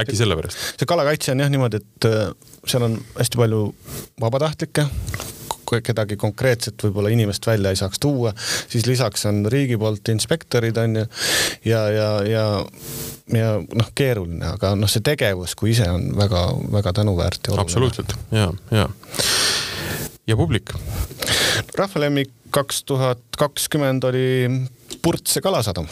äkki 0.00 0.16
sellepärast. 0.16 0.64
see 0.80 0.88
kalakaitse 0.88 1.34
on 1.34 1.44
jah 1.44 1.52
niimoodi, 1.52 1.82
et 1.82 2.08
äh, 2.08 2.32
seal 2.64 2.88
on 2.88 2.96
hästi 3.18 3.44
palju 3.44 3.66
vabatahtlikke 4.20 4.88
kedagi 5.84 6.18
konkreetset 6.20 6.82
võib-olla 6.84 7.12
inimest 7.14 7.46
välja 7.46 7.70
ei 7.70 7.78
saaks 7.78 8.02
tuua, 8.02 8.34
siis 8.68 8.86
lisaks 8.90 9.26
on 9.30 9.44
riigi 9.50 9.78
poolt 9.78 10.08
inspektorid 10.12 10.76
on 10.82 11.02
ju 11.02 11.06
ja, 11.70 11.86
ja, 11.94 12.10
ja 12.26 12.46
ja 13.30 13.52
noh, 13.62 13.92
keeruline, 13.94 14.42
aga 14.56 14.74
noh, 14.78 14.90
see 14.90 15.04
tegevus 15.06 15.54
kui 15.58 15.70
ise 15.74 15.86
on 15.90 16.10
väga-väga 16.18 16.92
tänuväärt 17.00 17.52
absoluutselt 17.54 18.16
ja, 18.34 18.50
ja. 18.74 18.88
ja 20.26 20.36
publik? 20.36 20.74
rahvalemmik 21.78 22.34
kaks 22.50 22.84
tuhat 22.84 23.22
kakskümmend 23.38 24.04
oli 24.04 24.26
Purtse 25.02 25.40
kalasadam 25.40 25.86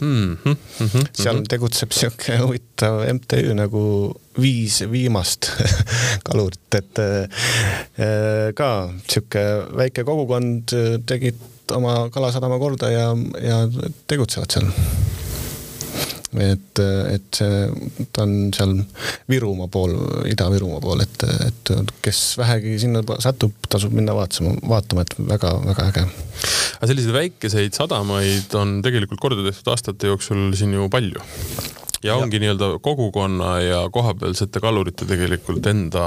mm. 0.00 0.36
-hmm, 0.44 0.56
mm 0.80 0.86
-hmm, 0.86 1.06
seal 1.12 1.36
-hmm. 1.36 1.48
tegutseb 1.48 1.92
sihuke 1.92 2.38
huvitav 2.38 3.04
MTÜ 3.14 3.54
nagu 3.54 4.14
Viis 4.40 4.80
Viimast 4.90 5.50
kalurit, 6.26 6.74
et 6.74 6.98
äh, 6.98 8.54
ka 8.54 8.92
sihuke 9.08 9.44
väike 9.76 10.04
kogukond 10.04 10.72
tegid 11.06 11.36
oma 11.74 12.10
kalasadama 12.10 12.58
korda 12.58 12.90
ja, 12.90 13.16
ja 13.42 13.68
tegutsevad 14.06 14.50
seal 14.50 14.70
et, 16.38 16.82
et 17.10 17.40
ta 18.14 18.24
on 18.24 18.50
seal 18.54 18.76
Virumaa 19.30 19.70
pool, 19.72 19.96
Ida-Virumaa 20.30 20.80
pool, 20.84 21.02
et, 21.04 21.26
et 21.48 21.72
kes 22.04 22.22
vähegi 22.40 22.76
sinna 22.84 23.02
satub, 23.22 23.54
tasub 23.68 23.94
minna 23.96 24.14
vaatsema, 24.16 24.54
vaatama, 24.70 25.06
et 25.06 25.16
väga-väga 25.18 25.90
äge. 25.90 26.06
aga 26.78 26.90
selliseid 26.90 27.16
väikeseid 27.16 27.76
sadamaid 27.76 28.54
on 28.58 28.78
tegelikult 28.86 29.22
korda 29.22 29.44
tehtud 29.46 29.72
aastate 29.74 30.12
jooksul 30.12 30.50
siin 30.58 30.76
ju 30.78 30.88
palju 30.92 31.24
ja 32.04 32.16
ongi 32.16 32.40
nii-öelda 32.40 32.70
kogukonna 32.82 33.60
ja 33.60 33.80
kohapealsete 33.92 34.60
kalurite 34.60 35.06
tegelikult 35.08 35.66
enda, 35.66 36.06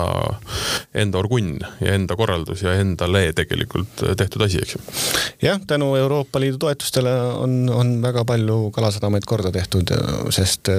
enda 0.94 1.20
orgunn 1.22 1.60
ja 1.82 1.94
enda 1.94 2.18
korraldus 2.18 2.64
ja 2.66 2.74
endale 2.82 3.28
tegelikult 3.38 4.06
tehtud 4.18 4.46
asi, 4.48 4.62
eks 4.64 4.76
ju. 4.76 4.82
jah, 5.42 5.62
tänu 5.68 5.94
Euroopa 6.00 6.42
Liidu 6.42 6.58
toetustele 6.66 7.14
on, 7.38 7.70
on 7.70 7.96
väga 8.02 8.26
palju 8.26 8.72
kalasadamaid 8.74 9.28
korda 9.30 9.52
tehtud, 9.52 9.94
sest 10.34 10.74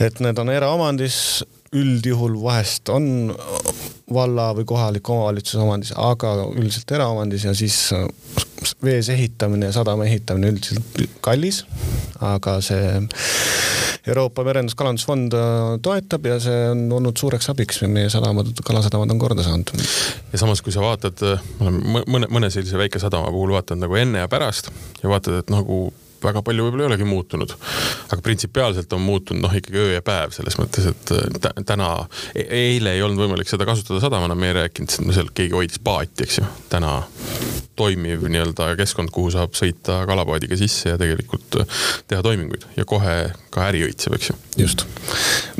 et 0.00 0.20
need 0.20 0.38
on 0.38 0.52
eraomandis 0.52 1.16
üldjuhul 1.76 2.34
vahest 2.42 2.90
on 2.90 3.30
valla 4.14 4.50
või 4.56 4.66
kohaliku 4.68 5.14
omavalitsuse 5.14 5.62
omandis, 5.62 5.92
aga 5.96 6.34
üldiselt 6.50 6.90
eraomandis 6.96 7.46
ja 7.46 7.54
siis 7.56 7.78
vees 8.84 9.08
ehitamine 9.12 9.70
ja 9.70 9.76
sadama 9.76 10.06
ehitamine 10.08 10.52
üldiselt 10.54 11.04
kallis. 11.24 11.64
aga 12.20 12.58
see 12.60 13.00
Euroopa 14.08 14.44
Merendus-Kalandusfond 14.44 15.34
äh, 15.36 15.78
toetab 15.82 16.26
ja 16.26 16.38
see 16.40 16.60
on 16.72 16.86
olnud 16.96 17.16
suureks 17.20 17.50
abiks, 17.52 17.82
meie 17.88 18.10
sadamad, 18.12 18.52
kalasadamad 18.64 19.12
on 19.12 19.18
korda 19.20 19.44
saanud. 19.44 19.72
ja 20.32 20.40
samas, 20.40 20.62
kui 20.62 20.72
sa 20.72 20.84
vaatad, 20.84 21.20
ma 21.60 21.68
olen 21.68 22.06
mõne, 22.08 22.30
mõne 22.32 22.52
sellise 22.52 22.80
väikesadama 22.80 23.32
puhul 23.32 23.54
vaatanud 23.56 23.86
nagu 23.86 23.98
enne 24.00 24.24
ja 24.24 24.28
pärast 24.32 24.72
ja 25.02 25.12
vaatad, 25.12 25.42
et 25.42 25.52
nagu 25.52 25.88
väga 26.24 26.42
palju 26.46 26.66
võib-olla 26.66 26.86
ei 26.86 26.90
olegi 26.90 27.08
muutunud. 27.08 27.54
aga 28.10 28.20
printsipiaalselt 28.22 28.92
on 28.92 29.04
muutunud 29.04 29.44
noh, 29.44 29.56
ikkagi 29.56 29.78
öö 29.80 29.92
ja 29.94 30.02
päev 30.04 30.34
selles 30.36 30.58
mõttes, 30.60 30.90
et 30.90 31.14
äh, 31.16 31.62
täna 31.66 31.90
e, 32.34 32.44
eile 32.44 32.94
ei 32.96 33.02
olnud 33.02 33.24
võimalik 33.24 33.50
seda 33.50 33.66
kasutada 33.68 34.00
sadamana, 34.02 34.34
me 34.34 34.50
ei 34.50 34.58
rääkinud, 34.60 34.96
no 35.06 35.16
seal 35.16 35.32
keegi 35.34 35.56
hoidis 35.56 35.82
paati, 35.84 36.26
eks 36.26 36.40
ju. 36.40 36.46
täna 36.72 36.98
toimiv 37.80 38.26
nii-öelda 38.28 38.74
keskkond, 38.76 39.12
kuhu 39.14 39.30
saab 39.32 39.54
sõita 39.56 40.02
kalapaadiga 40.08 40.58
sisse 40.60 40.92
ja 40.92 40.98
tegelikult 41.00 41.60
äh, 41.62 41.78
teha 42.10 42.24
toiminguid 42.26 42.66
ja 42.76 42.84
kohe 42.88 43.16
ka 43.50 43.68
äri 43.70 43.84
õitseb, 43.88 44.16
eks 44.18 44.32
ju. 44.32 44.38
just. 44.64 44.86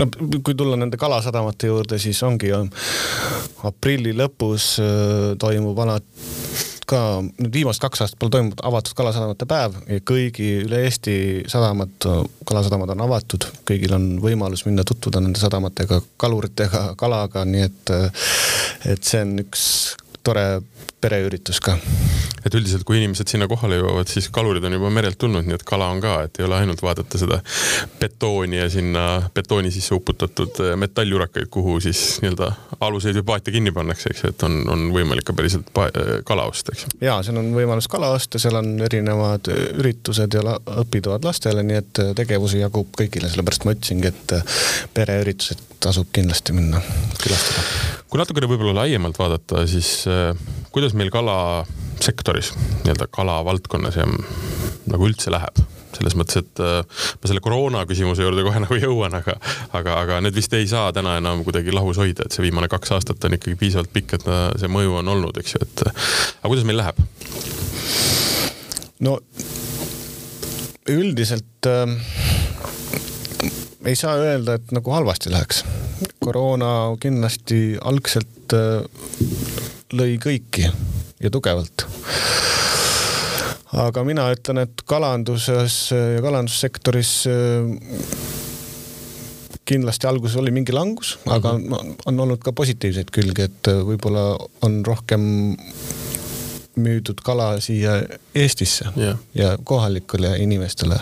no 0.00 0.08
kui 0.44 0.54
tulla 0.54 0.78
nende 0.80 1.00
kalasadamate 1.00 1.70
juurde, 1.70 2.00
siis 2.02 2.20
ongi 2.26 2.52
ju 2.52 2.64
aprilli 3.70 4.12
lõpus 4.16 4.74
äh, 4.82 5.32
toimub 5.40 5.78
alati 5.86 6.68
ka 6.90 7.00
nüüd 7.22 7.54
viimased 7.54 7.82
kaks 7.82 8.04
aastat 8.04 8.18
pole 8.20 8.34
toimunud 8.34 8.62
avatud 8.66 8.96
kalasadamate 8.98 9.46
päev 9.50 9.78
ja 9.86 10.02
kõigi 10.10 10.48
üle 10.64 10.82
Eesti 10.86 11.14
sadamad, 11.50 11.94
kalasadamad 12.48 12.94
on 12.96 13.04
avatud, 13.06 13.46
kõigil 13.68 13.94
on 13.96 14.10
võimalus 14.22 14.66
minna 14.66 14.84
tutvuda 14.86 15.22
nende 15.22 15.40
sadamatega, 15.42 16.00
kaluritega, 16.20 16.84
kalaga, 17.00 17.44
nii 17.48 17.66
et, 17.68 17.94
et 18.94 19.06
see 19.06 19.22
on 19.24 19.36
üks 19.44 19.64
tore 20.24 20.62
pereüritus 21.00 21.60
ka. 21.64 21.76
et 22.44 22.54
üldiselt, 22.56 22.86
kui 22.88 22.96
inimesed 22.96 23.28
sinna 23.28 23.44
kohale 23.48 23.76
jõuavad, 23.76 24.08
siis 24.08 24.30
kalurid 24.32 24.64
on 24.64 24.72
juba 24.72 24.90
merelt 24.92 25.18
tulnud, 25.20 25.44
nii 25.44 25.58
et 25.58 25.64
kala 25.68 25.90
on 25.92 26.00
ka, 26.00 26.14
et 26.24 26.40
ei 26.40 26.46
ole 26.46 26.56
ainult 26.56 26.80
vaadata 26.82 27.20
seda 27.20 27.40
betooni 28.00 28.56
ja 28.56 28.68
sinna 28.72 29.04
betooni 29.34 29.72
sisse 29.74 29.94
uputatud 29.96 30.62
eh, 30.64 30.72
metalljurakaid, 30.80 31.50
kuhu 31.52 31.76
siis 31.84 32.02
nii-öelda 32.24 32.48
aluseid 32.80 33.20
või 33.20 33.26
paate 33.32 33.52
kinni 33.52 33.74
pannakse, 33.76 34.12
eks 34.12 34.24
ju, 34.24 34.32
et 34.32 34.44
on, 34.48 34.56
on 34.72 34.86
võimalik 34.96 35.28
ka 35.28 35.36
päriselt 35.36 35.68
eh, 35.84 36.10
kala 36.28 36.48
osta, 36.48 36.72
eks 36.76 36.86
ju. 36.86 36.94
ja 37.04 37.18
seal 37.26 37.40
on 37.42 37.52
võimalus 37.56 37.88
kala 37.92 38.12
osta, 38.16 38.40
seal 38.40 38.56
on 38.60 38.72
erinevad 38.88 39.52
üritused 39.52 40.36
ja 40.36 40.56
õpitoad 40.80 41.28
lastele, 41.28 41.64
nii 41.66 41.80
et 41.80 42.04
tegevusi 42.16 42.64
jagub 42.64 42.88
kõigile, 42.96 43.28
sellepärast 43.32 43.68
ma 43.68 43.76
ütlesingi, 43.76 44.14
et 44.14 44.94
pereüritused 44.96 45.68
tasub 45.80 46.08
kindlasti 46.12 46.56
minna 46.56 46.80
külastada. 47.20 47.99
Kui 48.10 48.18
natukene 48.18 48.48
võib-olla 48.50 48.82
laiemalt 48.82 49.18
vaadata, 49.20 49.64
siis 49.70 50.02
äh, 50.10 50.32
kuidas 50.74 50.96
meil 50.98 51.12
kalasektoris, 51.14 52.52
nii-öelda 52.82 53.06
kalavaldkonnas 53.14 54.00
ja 54.00 54.08
nagu 54.90 55.06
üldse 55.10 55.32
läheb? 55.34 55.62
selles 55.90 56.14
mõttes, 56.14 56.38
et 56.38 56.60
äh, 56.62 57.00
ma 57.18 57.28
selle 57.28 57.42
koroona 57.42 57.80
küsimuse 57.84 58.22
juurde 58.22 58.44
kohe 58.46 58.60
nagu 58.64 58.76
jõuan, 58.78 59.14
aga, 59.18 59.34
aga, 59.76 59.96
aga 60.04 60.20
need 60.22 60.36
vist 60.38 60.54
ei 60.56 60.68
saa 60.70 60.92
täna 60.94 61.16
enam 61.18 61.42
kuidagi 61.44 61.74
lahus 61.74 61.98
hoida, 62.00 62.24
et 62.26 62.34
see 62.34 62.44
viimane 62.46 62.70
kaks 62.70 62.94
aastat 62.94 63.26
on 63.26 63.34
ikkagi 63.36 63.58
piisavalt 63.58 63.90
pikk, 63.92 64.14
et 64.18 64.28
see 64.62 64.70
mõju 64.70 65.00
on 65.02 65.10
olnud, 65.16 65.42
eks 65.42 65.56
ju, 65.56 65.62
et 65.66 65.84
aga 65.90 66.46
kuidas 66.46 66.66
meil 66.68 66.78
läheb? 66.80 67.02
no 69.02 69.18
üldiselt 70.90 71.68
äh, 71.68 71.96
ei 73.84 73.98
saa 73.98 74.14
öelda, 74.22 74.58
et 74.58 74.72
nagu 74.76 74.94
halvasti 74.94 75.34
läheks. 75.34 75.64
Koroona 76.20 76.96
kindlasti 77.00 77.78
algselt 77.80 78.54
äh, 78.56 78.82
lõi 79.96 80.16
kõiki 80.22 80.66
ja 81.20 81.30
tugevalt. 81.30 81.86
aga 83.70 84.04
mina 84.04 84.28
ütlen, 84.34 84.64
et 84.64 84.82
kalanduses 84.86 85.90
ja 85.92 86.22
kalandussektoris 86.24 87.14
äh, 87.30 88.18
kindlasti 89.70 90.08
alguses 90.10 90.36
oli 90.40 90.50
mingi 90.54 90.74
langus, 90.74 91.16
aga 91.30 91.54
mhm. 91.58 91.94
on 92.10 92.24
olnud 92.26 92.42
ka 92.42 92.52
positiivseid 92.56 93.12
külgi, 93.14 93.46
et 93.46 93.70
äh, 93.70 93.82
võib-olla 93.86 94.32
on 94.66 94.80
rohkem 94.86 95.22
müüdud 96.80 97.20
kala 97.26 97.56
siia 97.60 97.98
Eestisse 98.34 98.88
yeah. 98.96 99.18
ja 99.34 99.56
kohalikele 99.64 100.36
inimestele 100.40 101.00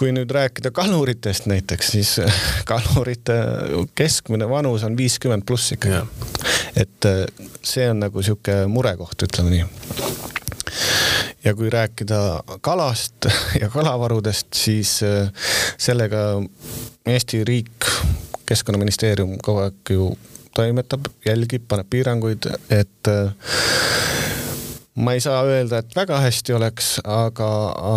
kui 0.00 0.14
nüüd 0.16 0.30
rääkida 0.32 0.70
kaluritest 0.72 1.44
näiteks, 1.50 1.88
siis 1.92 2.14
äh, 2.24 2.36
kalurite 2.64 3.34
keskmine 3.94 4.48
vanus 4.48 4.84
on 4.88 4.96
viiskümmend 4.96 5.44
pluss 5.44 5.74
ikka 5.76 6.06
et 6.72 7.04
äh, 7.04 7.26
see 7.62 7.84
on 7.90 8.00
nagu 8.00 8.22
sihuke 8.24 8.62
murekoht, 8.72 9.26
ütleme 9.26 9.52
nii. 9.52 9.66
ja 11.44 11.52
kui 11.58 11.68
rääkida 11.70 12.20
kalast 12.64 13.28
ja 13.60 13.68
kalavarudest, 13.68 14.54
siis 14.56 15.02
äh, 15.04 15.28
sellega 15.76 16.40
Eesti 17.06 17.44
riik, 17.44 17.88
keskkonnaministeerium 18.48 19.36
kogu 19.42 19.66
aeg 19.66 19.92
ju 19.92 20.10
toimetab, 20.56 21.12
jälgib, 21.26 21.68
paneb 21.68 21.92
piiranguid, 21.92 22.48
et 22.72 23.12
ma 25.00 25.14
ei 25.16 25.20
saa 25.20 25.42
öelda, 25.48 25.80
et 25.80 25.96
väga 25.96 26.20
hästi 26.20 26.54
oleks, 26.56 26.90
aga, 27.04 27.48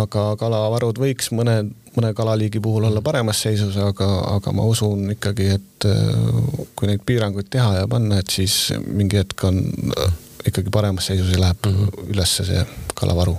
aga 0.02 0.24
kalavarud 0.40 0.98
võiks 1.00 1.30
mõne, 1.36 1.56
mõne 1.96 2.12
kalaliigi 2.16 2.62
puhul 2.64 2.88
olla 2.88 3.02
paremas 3.04 3.42
seisus, 3.44 3.76
aga, 3.80 4.08
aga 4.34 4.54
ma 4.56 4.66
usun 4.70 5.12
ikkagi, 5.14 5.50
et 5.58 5.88
äh, 5.90 6.64
kui 6.76 6.90
neid 6.90 7.04
piiranguid 7.06 7.50
teha 7.52 7.80
ja 7.80 7.88
panna, 7.90 8.20
et 8.22 8.32
siis 8.32 8.72
mingi 8.86 9.20
hetk 9.20 9.46
on 9.48 9.60
äh, 9.98 10.16
ikkagi 10.48 10.72
paremas 10.72 11.10
seisus 11.10 11.32
ja 11.32 11.40
läheb 11.40 11.66
mm 11.66 11.76
-hmm. 11.76 12.10
ülesse 12.14 12.44
see 12.44 12.66
kalavaru. 12.94 13.36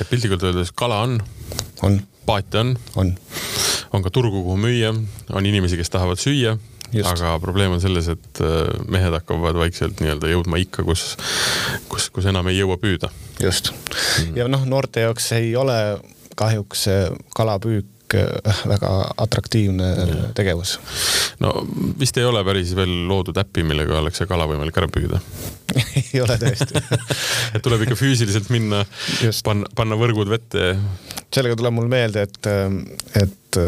et 0.00 0.10
piltlikult 0.10 0.42
öeldes 0.42 0.72
kala 0.72 1.02
on, 1.02 1.20
on., 1.82 2.00
paate 2.26 2.58
on, 2.58 2.78
on., 2.96 3.14
on 3.92 4.02
ka 4.02 4.10
turgu, 4.10 4.42
kuhu 4.42 4.56
müüa, 4.56 4.94
on 5.32 5.46
inimesi, 5.46 5.76
kes 5.76 5.90
tahavad 5.90 6.16
süüa 6.20 6.58
aga 7.04 7.34
probleem 7.42 7.76
on 7.76 7.82
selles, 7.82 8.08
et 8.12 8.40
äh, 8.44 8.70
mehed 8.90 9.14
hakkavad 9.18 9.58
vaikselt 9.58 10.00
nii-öelda 10.02 10.32
jõudma 10.32 10.60
ikka, 10.62 10.84
kus, 10.86 11.12
kus, 11.90 12.08
kus 12.14 12.28
enam 12.30 12.48
ei 12.50 12.58
jõua 12.60 12.78
püüda. 12.80 13.12
just 13.42 13.72
mm. 13.72 14.34
ja 14.38 14.48
noh, 14.48 14.64
noorte 14.68 15.06
jaoks 15.06 15.32
ei 15.36 15.54
ole 15.56 15.78
kahjuks 16.38 16.86
kalapüük 17.36 18.14
äh, 18.16 18.62
väga 18.70 18.92
atraktiivne 19.16 19.88
ja. 19.94 20.20
tegevus. 20.38 20.78
no 21.44 21.52
vist 22.00 22.16
ei 22.16 22.24
ole 22.28 22.44
päris 22.46 22.74
veel 22.78 22.94
loodud 23.10 23.36
äppi, 23.40 23.66
millega 23.66 24.00
oleks 24.00 24.22
see 24.22 24.30
kala 24.30 24.48
võimalik 24.50 24.80
ära 24.80 24.90
püüda 24.92 25.20
ei 26.02 26.22
ole 26.24 26.38
tõesti 26.40 26.80
et 27.54 27.64
tuleb 27.64 27.84
ikka 27.86 27.98
füüsiliselt 27.98 28.48
minna, 28.54 28.84
panna, 29.44 29.68
panna 29.76 29.98
võrgud 30.00 30.30
vette. 30.32 30.72
sellega 31.34 31.58
tuleb 31.58 31.76
mul 31.76 31.90
meelde, 31.92 32.24
et, 32.28 32.50
et 33.20 33.60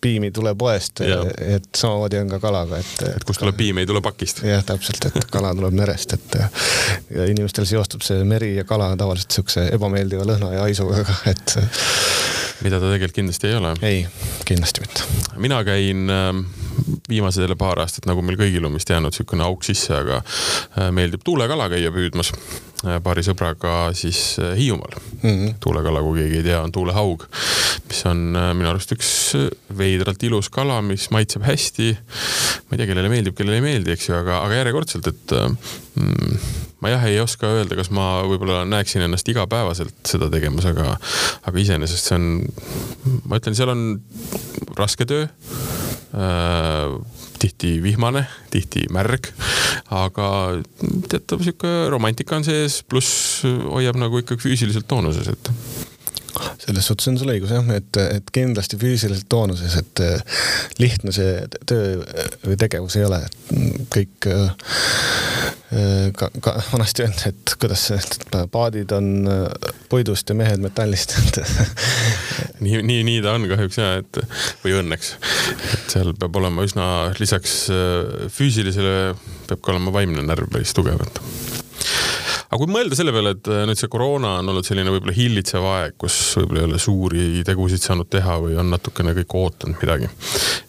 piim 0.00 0.26
ei 0.28 0.30
tule 0.30 0.54
poest, 0.58 1.00
et 1.00 1.68
samamoodi 1.76 2.18
on 2.20 2.28
ka 2.34 2.40
kalaga, 2.42 2.80
et. 2.82 3.04
et 3.16 3.24
kust 3.26 3.40
tuleb 3.42 3.56
piim, 3.56 3.80
ei 3.80 3.88
tule 3.88 4.02
pakist. 4.04 4.42
jah, 4.46 4.64
täpselt, 4.66 5.08
et 5.08 5.30
kala 5.32 5.54
tuleb 5.56 5.76
merest, 5.76 6.16
et 6.16 6.36
ja 7.16 7.28
inimestel 7.30 7.68
seostub 7.68 8.04
see 8.06 8.24
meri 8.28 8.54
ja 8.58 8.66
kala 8.68 8.92
tavaliselt 8.98 9.38
siukse 9.38 9.68
ebameeldiva 9.76 10.26
lõhna 10.28 10.52
ja 10.54 10.66
haisuga, 10.66 11.02
et. 11.32 11.56
mida 12.64 12.80
ta 12.80 12.92
tegelikult 12.92 13.16
kindlasti 13.22 13.50
ei 13.50 13.58
ole. 13.58 13.74
ei, 13.86 14.04
kindlasti 14.48 14.84
mitte. 14.84 15.08
mina 15.42 15.62
käin 15.64 16.12
ähm, 16.12 16.44
viimased 17.08 17.42
jälle 17.42 17.56
paar 17.56 17.80
aastat, 17.80 18.06
nagu 18.10 18.22
meil 18.22 18.38
kõigil 18.40 18.68
on 18.68 18.76
vist 18.76 18.90
jäänud 18.92 19.14
niisugune 19.14 19.48
auk 19.48 19.64
sisse, 19.66 19.94
aga 19.96 20.20
äh, 20.20 20.90
meeldib 20.92 21.24
tuulekala 21.24 21.70
käia 21.72 21.92
püüdmas 21.94 22.34
paari 23.04 23.24
sõbraga 23.26 23.92
siis 23.96 24.36
äh, 24.42 24.54
Hiiumaal 24.58 24.96
mm. 24.96 25.30
-hmm. 25.30 25.54
tuulekala, 25.62 26.02
kui 26.04 26.20
keegi 26.20 26.40
ei 26.40 26.46
tea, 26.50 26.60
on 26.62 26.72
tuulehaug, 26.72 27.24
mis 27.88 28.02
on 28.10 28.22
minu 28.34 28.70
arust 28.70 28.92
üks 28.96 29.10
veidralt 29.78 30.22
ilus 30.28 30.50
kala, 30.52 30.80
mis 30.82 31.08
maitseb 31.14 31.46
hästi. 31.46 31.96
ma 32.66 32.76
ei 32.76 32.78
tea, 32.78 32.86
kellele 32.92 33.10
meeldib, 33.12 33.36
kellele 33.38 33.60
ei 33.60 33.66
meeldi, 33.66 33.94
eks 33.94 34.08
ju, 34.10 34.16
aga, 34.18 34.42
aga 34.46 34.62
järjekordselt, 34.62 35.06
et 35.12 35.36
mm, 35.94 36.38
ma 36.80 36.92
jah 36.92 37.04
ei 37.08 37.20
oska 37.20 37.50
öelda, 37.58 37.76
kas 37.78 37.90
ma 37.90 38.22
võib-olla 38.28 38.64
näeksin 38.68 39.06
ennast 39.06 39.28
igapäevaselt 39.28 39.96
seda 40.06 40.30
tegemas, 40.30 40.66
aga, 40.68 40.96
aga 41.42 41.58
iseenesest 41.58 42.10
see 42.10 42.18
on, 42.20 42.28
ma 43.24 43.40
ütlen, 43.40 43.58
seal 43.58 43.72
on 43.74 43.86
raske 44.76 45.08
töö 45.08 45.26
Äh, 46.16 46.88
tihti 47.40 47.76
vihmane, 47.84 48.24
tihti 48.52 48.86
märg, 48.92 49.30
aga 49.94 50.28
teatav 51.10 51.44
sihuke 51.44 51.72
romantika 51.92 52.38
on 52.38 52.46
sees, 52.46 52.80
pluss 52.88 53.42
hoiab 53.44 53.98
nagu 54.00 54.22
ikkagi 54.22 54.48
füüsiliselt 54.48 54.88
toonuses, 54.90 55.28
et 55.32 55.52
selles 56.62 56.86
suhtes 56.88 57.08
on 57.10 57.18
sul 57.20 57.30
õigus 57.32 57.52
jah, 57.54 57.66
et, 57.76 57.98
et 58.02 58.32
kindlasti 58.34 58.78
füüsiliselt 58.80 59.28
toonuses, 59.32 59.76
et 59.80 60.02
äh, 60.04 60.42
lihtne 60.82 61.14
see 61.14 61.44
töö 61.68 62.00
või 62.44 62.58
tegevus 62.60 62.98
ei 62.98 63.06
ole, 63.06 63.22
et 63.26 63.36
kõik 63.92 64.28
äh, 64.32 64.50
ka, 66.16 66.30
ka 66.44 66.54
vanasti 66.72 67.06
öeldi, 67.06 67.32
et 67.32 67.56
kuidas 67.60 67.86
see, 67.90 68.00
paadid 68.52 68.92
on 68.96 69.10
äh, 69.30 69.72
puidust 69.90 70.30
ja 70.30 70.38
mehed 70.38 70.62
metallist 70.64 71.16
nii, 72.64 72.82
nii, 72.82 73.02
nii 73.06 73.22
ta 73.24 73.36
on 73.36 73.48
kahjuks 73.50 73.80
ja, 73.80 73.92
et 74.02 74.22
või 74.64 74.76
õnneks, 74.80 75.14
et 75.72 75.96
seal 75.96 76.14
peab 76.18 76.40
olema 76.42 76.66
üsna 76.66 76.88
lisaks 77.20 77.58
füüsilisele 78.36 79.14
peab 79.46 79.62
ka 79.62 79.74
olema 79.74 79.94
vaimne 79.94 80.24
närv 80.26 80.50
päris 80.52 80.74
tugev, 80.76 81.02
et 81.06 81.22
aga 82.46 82.58
kui 82.60 82.70
mõelda 82.70 82.98
selle 82.98 83.12
peale, 83.14 83.32
et 83.36 83.50
äh, 83.50 83.64
nüüd 83.68 83.80
see 83.80 83.90
koroona 83.92 84.36
on 84.40 84.52
olnud 84.52 84.66
selline 84.66 84.92
võib-olla 84.94 85.14
hillitsev 85.16 85.66
aeg, 85.70 85.96
kus 86.00 86.16
võib-olla 86.38 86.62
ei 86.62 86.68
ole 86.68 86.80
suuri 86.82 87.24
tegusid 87.46 87.82
saanud 87.82 88.10
teha 88.12 88.38
või 88.42 88.58
on 88.60 88.70
natukene 88.72 89.14
kõik 89.18 89.36
ootanud 89.40 89.82
midagi. 89.82 90.10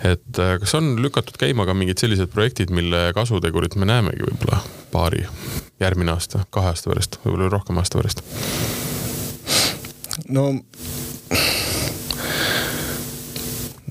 et 0.02 0.42
äh, 0.44 0.56
kas 0.64 0.76
on 0.80 0.96
lükatud 1.04 1.38
käima 1.40 1.68
ka 1.70 1.78
mingid 1.78 2.02
sellised 2.02 2.34
projektid, 2.34 2.74
mille 2.74 3.12
kasutegurit 3.18 3.78
me 3.78 3.90
näemegi 3.90 4.26
võib-olla 4.26 4.62
paari, 4.94 5.26
järgmine 5.84 6.16
aasta, 6.16 6.46
kahe 6.50 6.74
aasta 6.74 6.92
pärast, 6.94 7.20
võib-olla 7.26 7.52
rohkem 7.54 7.82
aasta 7.82 8.02
pärast? 8.02 8.26
no 10.34 10.50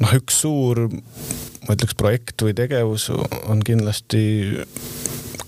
noh, 0.03 0.13
üks 0.19 0.43
suur, 0.43 0.87
ma 1.67 1.77
ütleks 1.77 1.97
projekt 1.99 2.43
või 2.45 2.55
tegevus 2.57 3.09
on 3.15 3.63
kindlasti 3.67 4.23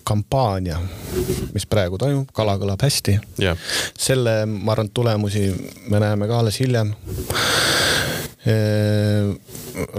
kampaania, 0.08 0.78
mis 1.54 1.66
praegu 1.68 1.98
toimub, 2.00 2.30
Kala 2.34 2.56
kõlab 2.60 2.82
hästi 2.84 3.18
yeah.. 3.42 3.58
selle, 3.98 4.40
ma 4.48 4.72
arvan, 4.74 4.90
tulemusi 4.94 5.48
me 5.92 6.00
näeme 6.02 6.28
ka 6.30 6.40
alles 6.40 6.60
hiljem. 6.62 6.94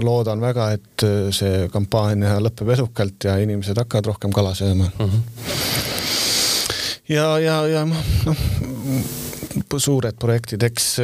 loodan 0.02 0.40
väga, 0.42 0.70
et 0.74 1.04
see 1.36 1.68
kampaania 1.70 2.40
lõpeb 2.42 2.72
edukalt 2.74 3.28
ja 3.28 3.36
inimesed 3.38 3.78
hakkavad 3.78 4.10
rohkem 4.10 4.32
kala 4.34 4.54
sööma. 4.58 4.90
Mhm. 4.98 5.08
-huh. 5.08 5.20
ja, 7.08 7.38
ja, 7.38 7.60
ja 7.66 7.84
noh, 7.86 8.36
suured 9.78 10.18
projektid, 10.18 10.62
eks 10.62 10.98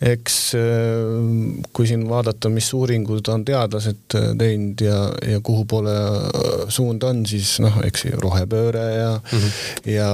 eks 0.00 0.54
äh, 0.54 1.62
kui 1.72 1.86
siin 1.88 2.04
vaadata, 2.08 2.50
mis 2.52 2.68
uuringud 2.76 3.28
on 3.32 3.44
teadlased 3.48 4.16
äh, 4.18 4.28
teinud 4.38 4.80
ja, 4.84 4.98
ja 5.32 5.40
kuhu 5.44 5.64
poole 5.68 5.94
äh, 5.96 6.66
suund 6.68 7.02
on, 7.06 7.24
siis 7.28 7.56
noh, 7.64 7.78
eks 7.86 8.06
rohepööre 8.20 8.84
ja 8.92 9.10
mm, 9.16 9.38
-hmm. 9.38 9.92
ja 9.92 10.08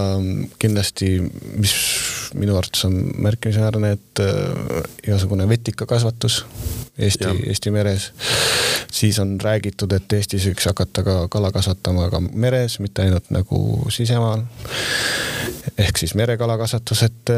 kindlasti, 0.62 1.10
mis 1.56 1.74
minu 2.34 2.56
arvates 2.56 2.84
on 2.88 2.94
märkimisväärne, 3.26 3.90
et 3.92 4.20
igasugune 5.04 5.48
vetikakasvatus 5.48 6.44
Eesti, 6.98 7.24
Eesti 7.46 7.70
meres. 7.70 8.12
siis 8.92 9.18
on 9.18 9.40
räägitud, 9.40 9.92
et 9.92 10.12
Eestis 10.12 10.46
võiks 10.46 10.68
hakata 10.68 11.02
ka 11.02 11.28
kala 11.28 11.52
kasvatama 11.52 12.10
ka 12.10 12.20
meres, 12.20 12.78
mitte 12.80 13.02
ainult 13.02 13.30
nagu 13.30 13.90
sisemaal 13.90 14.46
ehk 15.78 16.00
siis 16.00 16.14
merekalakasvatus, 16.18 17.02
et, 17.06 17.32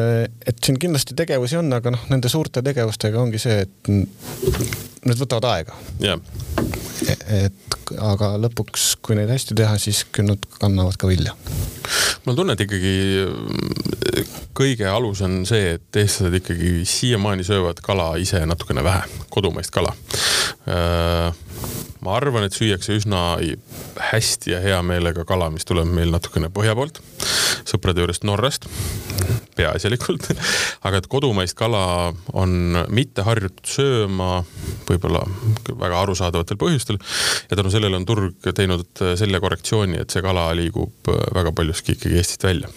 et 0.46 0.58
siin 0.64 0.78
kindlasti 0.80 1.16
tegevusi 1.18 1.58
on, 1.60 1.72
aga 1.76 1.92
noh, 1.94 2.06
nende 2.12 2.30
suurte 2.32 2.62
tegevustega 2.64 3.20
ongi 3.20 3.40
see, 3.42 3.64
et 3.66 3.90
need 3.92 5.20
võtavad 5.20 5.48
aega. 5.52 5.78
Yeah.. 6.02 6.20
et 7.28 7.92
aga 8.00 8.34
lõpuks, 8.40 8.94
kui 9.04 9.18
neid 9.18 9.28
hästi 9.32 9.56
teha, 9.58 9.76
siis 9.82 10.04
küll 10.14 10.30
nad 10.30 10.46
kannavad 10.60 10.96
ka 11.00 11.10
vilja. 11.10 11.34
mul 12.24 12.38
tunne, 12.38 12.56
et 12.56 12.64
ikkagi 12.64 12.94
kõige 14.56 14.88
alus 14.88 15.20
on 15.26 15.42
see, 15.48 15.74
et 15.76 16.00
eestlased 16.00 16.38
ikkagi 16.40 16.84
siiamaani 16.88 17.44
söövad 17.46 17.82
kala 17.84 18.14
ise 18.22 18.40
natukene 18.46 18.84
vähe, 18.86 19.04
kodumaist 19.34 19.74
kala. 19.74 19.92
Äh, 20.70 21.34
ma 22.04 22.16
arvan, 22.18 22.44
et 22.46 22.56
süüakse 22.56 22.96
üsna 22.98 23.22
hästi 24.10 24.54
ja 24.54 24.60
hea 24.62 24.80
meelega 24.86 25.24
kala, 25.28 25.48
mis 25.54 25.66
tuleb 25.68 25.88
meil 25.88 26.12
natukene 26.12 26.50
põhja 26.52 26.74
poolt, 26.76 27.00
sõprade 27.64 28.02
juurest 28.02 28.26
Norrast, 28.28 28.68
peaasjalikult. 29.56 30.28
aga 30.86 31.00
et 31.00 31.08
kodumaist 31.10 31.56
kala 31.58 32.12
on 32.36 32.78
mitte 32.92 33.24
harjutud 33.26 33.70
sööma 33.76 34.30
võib-olla 34.88 35.24
väga 35.70 36.02
arusaadavatel 36.02 36.60
põhjustel. 36.60 37.00
Ja 37.50 37.58
tänu 37.58 37.72
sellele 37.72 38.00
on 38.00 38.08
turg 38.08 38.50
teinud 38.54 39.04
selle 39.18 39.40
korrektsiooni, 39.40 40.00
et 40.02 40.14
see 40.14 40.24
kala 40.24 40.50
liigub 40.58 41.12
väga 41.34 41.54
paljuski 41.56 41.96
ikkagi 41.96 42.20
Eestist 42.20 42.44
välja. 42.44 42.70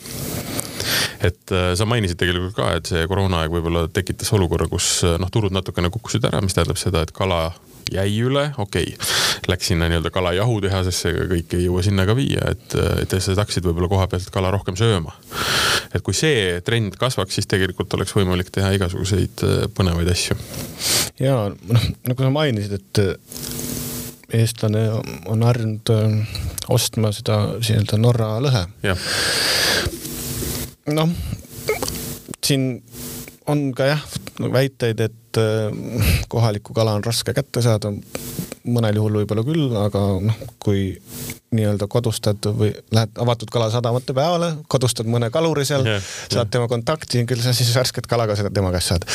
Et 1.25 1.51
äh, 1.51 1.71
sa 1.75 1.87
mainisid 1.89 2.19
tegelikult 2.21 2.55
ka, 2.55 2.69
et 2.77 2.87
see 2.87 3.07
koroonaaeg 3.09 3.51
võib-olla 3.51 3.87
tekitas 3.91 4.29
olukorra, 4.37 4.69
kus 4.71 5.01
noh, 5.19 5.31
turud 5.33 5.55
natukene 5.55 5.89
kukkusid 5.91 6.27
ära, 6.29 6.39
mis 6.45 6.55
tähendab 6.55 6.79
seda, 6.79 7.01
et 7.03 7.11
kala 7.15 7.49
jäi 7.93 8.19
üle, 8.25 8.49
okei 8.57 8.93
okay., 8.93 9.15
läks 9.47 9.69
sinna 9.71 9.87
nii-öelda 9.87 10.11
kalajahutehasesse, 10.13 11.11
aga 11.13 11.27
kõik 11.31 11.55
ei 11.55 11.67
jõua 11.67 11.83
sinna 11.85 12.05
ka 12.07 12.15
viia, 12.17 12.51
et, 12.51 12.75
et 13.03 13.15
sa 13.23 13.35
hakkasid 13.37 13.67
võib-olla 13.67 13.89
koha 13.91 14.07
pealt 14.11 14.29
kala 14.33 14.51
rohkem 14.53 14.75
sööma. 14.79 15.13
et 15.95 16.03
kui 16.03 16.15
see 16.17 16.59
trend 16.67 16.97
kasvaks, 16.99 17.37
siis 17.37 17.47
tegelikult 17.47 17.93
oleks 17.97 18.15
võimalik 18.17 18.51
teha 18.53 18.73
igasuguseid 18.75 19.45
äh, 19.47 19.55
põnevaid 19.77 20.11
asju. 20.11 20.37
ja 21.23 21.37
noh, 21.49 21.87
nagu 22.09 22.27
sa 22.27 22.33
mainisid, 22.33 22.77
et 22.81 23.03
äh, 23.03 23.15
eestlane 24.41 24.87
on 25.31 25.47
harjunud 25.47 25.93
äh, 25.95 26.37
ostma 26.73 27.13
seda 27.15 27.39
nii-öelda 27.61 28.01
Norra 28.01 28.33
lõhe. 28.43 28.65
noh, 30.91 31.15
siin 32.43 32.69
on 33.47 33.71
ka 33.75 33.91
jah 33.91 34.03
väiteid, 34.53 34.99
et 34.99 35.39
äh, 35.39 36.13
kohalikku 36.29 36.73
kala 36.73 36.97
on 36.97 37.05
raske 37.05 37.33
kätte 37.33 37.61
saada. 37.61 37.93
mõnel 38.67 38.97
juhul 38.99 39.21
võib-olla 39.21 39.43
küll, 39.47 39.69
aga 39.79 39.99
noh, 40.19 40.39
kui 40.59 40.97
nii-öelda 41.55 41.87
kodustad 41.87 42.43
või 42.51 42.73
lähed 42.91 43.13
avatud 43.23 43.47
kalasadamate 43.51 44.11
peale, 44.13 44.49
kodustad 44.67 45.07
mõne 45.07 45.29
kaluri 45.31 45.63
seal 45.65 45.87
yeah,, 45.87 46.01
saad 46.27 46.41
yeah. 46.41 46.49
tema 46.51 46.67
kontakti, 46.67 47.23
küll 47.29 47.39
sa 47.39 47.53
siis 47.55 47.71
värsket 47.75 48.09
kala 48.11 48.25
ka 48.27 48.35
seda 48.35 48.51
tema 48.51 48.73
käest 48.75 48.91
saad. 48.91 49.07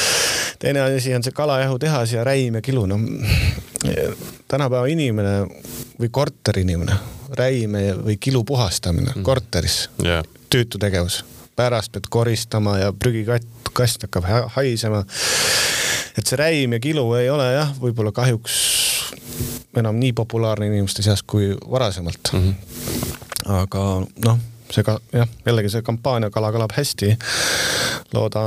teine 0.59 0.81
asi 0.87 1.13
on 1.15 1.23
see 1.27 1.37
kalajahutehas 1.37 2.17
ja 2.17 2.25
räim 2.25 2.57
ja 2.57 2.65
kilu, 2.65 2.87
no 2.89 2.97
tänapäeva 4.49 4.87
inimene 4.89 5.37
või 6.01 6.09
korteriinimene, 6.09 6.97
räime 7.37 7.85
või 8.01 8.17
kilu 8.17 8.45
puhastamine 8.49 9.13
mm. 9.13 9.23
korteris 9.29 9.83
yeah., 10.01 10.25
tüütu 10.49 10.81
tegevus 10.81 11.21
pärast 11.57 11.93
pead 11.93 12.09
koristama 12.11 12.79
ja 12.79 12.93
prügikast 12.93 14.07
hakkab 14.07 14.25
haisema. 14.57 15.05
et 16.19 16.27
see 16.27 16.37
räim 16.37 16.73
ja 16.73 16.81
kilu 16.81 17.07
ei 17.15 17.31
ole 17.31 17.53
jah, 17.53 17.75
võib-olla 17.81 18.13
kahjuks 18.13 18.57
enam 19.77 19.97
nii 20.01 20.13
populaarne 20.13 20.67
inimeste 20.67 21.03
seas 21.03 21.23
kui 21.23 21.55
varasemalt 21.71 22.33
mm. 22.33 22.41
-hmm. 22.41 23.55
aga 23.63 23.85
noh, 24.25 24.39
see 24.71 24.85
ka 24.85 24.99
jah, 25.13 25.29
jällegi 25.47 25.73
see 25.73 25.83
kampaania 25.83 26.31
Kala 26.31 26.53
kõlab 26.53 26.73
hästi. 26.77 27.17
Looda, 28.17 28.43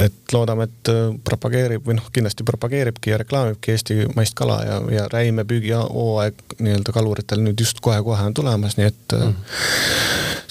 et 0.00 0.34
loodame, 0.34 0.66
et 0.68 0.90
propageerib 1.26 1.84
või 1.86 1.96
noh, 1.98 2.08
kindlasti 2.14 2.46
propageeribki 2.46 3.12
ja 3.12 3.18
reklaamibki 3.22 3.74
eestimaist 3.74 4.36
kala 4.38 4.58
ja, 4.66 4.78
ja 4.92 5.06
räimepüügihooaeg 5.12 6.56
nii-öelda 6.58 6.94
kaluritel 6.94 7.42
nüüd 7.44 7.60
just 7.60 7.82
kohe-kohe 7.84 8.28
on 8.30 8.36
tulemas, 8.36 8.78
nii 8.78 8.88
et 8.90 9.16
mm. 9.18 9.34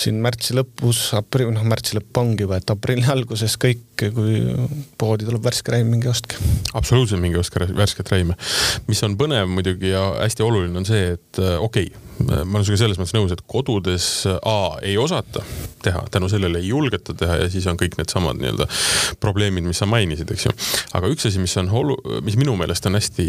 siin 0.06 0.22
märtsi 0.24 0.56
lõpus, 0.58 1.04
aprill, 1.18 1.54
noh, 1.56 1.66
märtsi 1.68 1.98
lõpp 1.98 2.22
ongi 2.22 2.46
juba, 2.46 2.62
et 2.62 2.74
aprilli 2.74 3.08
alguses 3.12 3.58
kõik, 3.62 3.84
kui 4.02 4.40
poodi 5.02 5.28
tuleb 5.28 5.44
värske 5.46 5.76
räim, 5.76 5.90
minge 5.94 6.10
ostke. 6.12 6.40
absoluutselt 6.74 7.22
minge 7.24 7.42
ostke 7.42 7.66
värsket 7.70 8.14
räime. 8.14 8.38
mis 8.88 9.04
on 9.08 9.18
põnev 9.20 9.50
muidugi 9.52 9.94
ja 9.94 10.08
hästi 10.22 10.46
oluline 10.46 10.82
on 10.82 10.88
see, 10.88 11.14
et 11.18 11.42
okei 11.42 11.92
okay,, 11.92 12.11
ma 12.28 12.60
olen 12.60 12.66
sinuga 12.68 12.80
selles 12.84 13.00
mõttes 13.00 13.16
nõus, 13.16 13.34
et 13.34 13.44
kodudes 13.50 14.08
A 14.28 14.58
ei 14.86 14.98
osata 15.00 15.44
teha, 15.82 16.04
tänu 16.14 16.30
sellele 16.30 16.62
ei 16.62 16.70
julgeta 16.70 17.14
teha 17.18 17.40
ja 17.42 17.50
siis 17.52 17.66
on 17.70 17.80
kõik 17.80 17.98
needsamad 18.00 18.40
nii-öelda 18.40 18.68
probleemid, 19.24 19.66
mis 19.66 19.82
sa 19.82 19.88
mainisid, 19.90 20.30
eks 20.34 20.48
ju. 20.48 20.54
aga 20.98 21.10
üks 21.12 21.28
asi, 21.30 21.42
mis 21.42 21.56
on 21.62 21.72
olu-, 21.82 22.00
mis 22.26 22.38
minu 22.40 22.56
meelest 22.60 22.86
on 22.90 22.98
hästi 23.00 23.28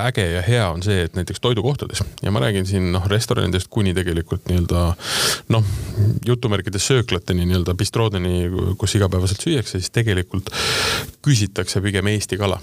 äge 0.00 0.26
ja 0.32 0.42
hea, 0.46 0.64
on 0.70 0.84
see, 0.86 1.04
et 1.08 1.18
näiteks 1.18 1.42
toidukohtades 1.44 2.04
ja 2.24 2.34
ma 2.34 2.42
räägin 2.44 2.68
siin 2.68 2.90
noh, 2.94 3.06
restoranidest 3.10 3.70
kuni 3.72 3.94
tegelikult 3.96 4.48
nii-öelda 4.50 4.84
noh, 5.54 5.72
jutumärkides 6.26 6.90
sööklateni 6.92 7.46
nii-öelda 7.48 7.76
bistroodeni, 7.78 8.48
kus 8.80 8.96
igapäevaselt 8.98 9.44
süüakse, 9.44 9.80
siis 9.80 9.92
tegelikult 9.94 10.52
küsitakse 11.24 11.84
pigem 11.84 12.12
Eesti 12.14 12.40
kala 12.40 12.60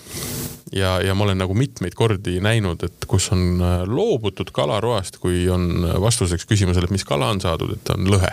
ja, 0.72 1.02
ja 1.02 1.16
ma 1.16 1.24
olen 1.24 1.42
nagu 1.42 1.56
mitmeid 1.58 1.96
kordi 1.98 2.40
näinud, 2.44 2.84
et 2.88 3.08
kus 3.10 3.30
on 3.36 3.62
äh, 3.62 3.82
loobutud 3.88 4.52
kalaroast, 4.56 5.20
kui 5.22 5.44
on 5.52 5.86
vastuseks 6.02 6.48
küsimusele, 6.50 6.88
et 6.88 6.96
mis 6.96 7.06
kala 7.08 7.32
on 7.34 7.42
saadud, 7.44 7.74
et 7.76 7.94
on 7.94 8.08
lõhe. 8.12 8.32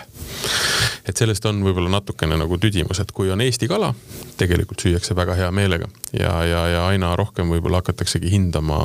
et 1.09 1.17
sellest 1.17 1.45
on 1.49 1.63
võib-olla 1.65 1.89
natukene 1.97 2.37
nagu 2.37 2.57
tüdimus, 2.61 2.99
et 3.01 3.11
kui 3.15 3.31
on 3.33 3.41
Eesti 3.41 3.67
kala, 3.67 3.93
tegelikult 4.37 4.83
süüakse 4.83 5.15
väga 5.17 5.35
hea 5.39 5.49
meelega 5.51 5.89
ja, 6.13 6.33
ja, 6.45 6.61
ja 6.67 6.85
aina 6.87 7.15
rohkem 7.19 7.49
võib-olla 7.51 7.81
hakataksegi 7.83 8.31
hindama 8.31 8.79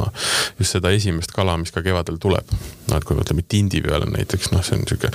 just 0.59 0.77
seda 0.77 0.90
esimest 0.95 1.35
kala, 1.35 1.57
mis 1.61 1.73
ka 1.75 1.83
kevadel 1.85 2.19
tuleb. 2.21 2.55
no 2.90 2.97
et 2.97 3.05
kui 3.05 3.17
me 3.17 3.23
mõtleme 3.23 3.45
tindi 3.49 3.83
peale 3.85 4.09
näiteks, 4.11 4.51
noh, 4.55 4.64
see 4.64 4.79
on 4.79 4.88
sihuke, 4.88 5.11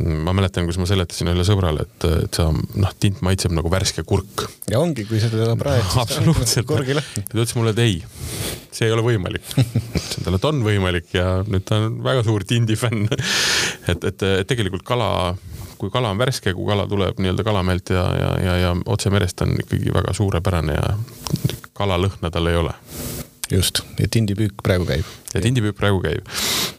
ma 0.00 0.32
mäletan, 0.32 0.66
kus 0.68 0.78
ma 0.80 0.86
seletasin 0.88 1.28
ühele 1.28 1.44
sõbrale, 1.46 1.84
et, 1.84 2.06
et 2.24 2.38
sa 2.40 2.48
noh, 2.52 2.92
tint 3.00 3.20
maitseb 3.24 3.52
nagu 3.52 3.70
värske 3.72 4.04
kurk. 4.08 4.46
ja 4.70 4.80
ongi, 4.80 5.04
kui 5.08 5.20
seda 5.22 5.52
praed, 5.60 5.84
siis 5.84 6.02
absoluutselt. 6.04 6.68
kurgilõhn. 6.70 7.26
ta 7.28 7.36
ütles 7.36 7.54
mulle, 7.58 7.74
et 7.74 7.82
ei, 7.84 7.98
see 8.72 8.88
ei 8.88 8.96
ole 8.96 9.04
võimalik. 9.06 9.44
ütlesin 9.98 10.26
talle, 10.26 10.40
et 10.40 10.48
on 10.48 10.62
võimalik 10.64 11.12
ja 11.16 11.26
nüüd 11.46 11.66
ta 11.68 11.82
on 11.82 11.98
väga 12.04 12.24
suur 12.26 12.46
tindi 12.48 12.78
fänn. 12.80 13.08
et, 13.90 14.04
et, 14.04 14.28
et 14.32 14.48
tegelikult 14.48 14.86
kala 14.88 15.10
kui 15.82 15.90
kala 15.90 16.12
on 16.14 16.18
värske, 16.20 16.52
kui 16.54 16.66
kala 16.68 16.86
tuleb 16.86 17.18
nii-öelda 17.18 17.42
kalamehelt 17.42 17.90
ja, 17.90 18.04
ja, 18.14 18.30
ja, 18.38 18.52
ja 18.60 18.74
otse 18.86 19.10
merest 19.10 19.42
on 19.42 19.56
ikkagi 19.58 19.90
väga 19.90 20.14
suurepärane 20.14 20.76
ja 20.76 20.92
kalalõhna 21.74 22.30
tal 22.30 22.46
ei 22.46 22.60
ole. 22.60 22.74
just, 23.50 23.82
ja 23.98 24.06
tindipüük 24.08 24.62
praegu 24.62 24.86
käib. 24.86 25.10
ja 25.34 25.42
tindipüük 25.42 25.76
praegu 25.76 25.98
käib. 26.04 26.30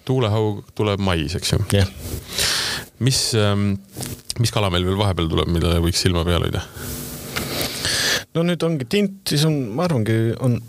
tuulehaug 0.08 0.64
tuleb 0.76 1.04
mais, 1.04 1.36
eks 1.36 1.52
ju. 1.52 1.60
jah. 1.76 1.92
Mis, 3.00 3.34
ähm, 3.40 3.78
mis 4.40 4.52
kala 4.54 4.70
meil 4.74 4.86
veel 4.86 5.00
vahepeal 5.00 5.30
tuleb, 5.32 5.50
millele 5.52 5.82
võiks 5.84 6.04
silma 6.04 6.26
peal 6.28 6.46
hoida? 6.46 6.64
no 8.34 8.44
nüüd 8.46 8.64
ongi 8.66 8.88
tint, 8.90 9.22
siis 9.30 9.46
on, 9.46 9.58
ma 9.76 9.88
arvangi, 9.88 10.34
on 10.44 10.60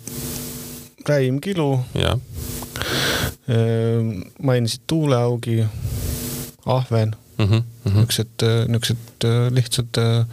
räim 1.08 1.40
kilu. 1.44 1.78
jah. 1.98 2.18
Ehm, 3.48 4.24
mainisid 4.42 4.86
tuuleaugi, 4.88 5.64
ahven 6.64 7.14
mm 7.38 7.44
-hmm, 7.44 7.62
mm 7.62 7.92
-hmm. 7.92 7.94
niisugused, 7.94 8.44
niisugused 8.68 9.24
äh, 9.24 9.52
lihtsad 9.52 9.98
äh, 9.98 10.26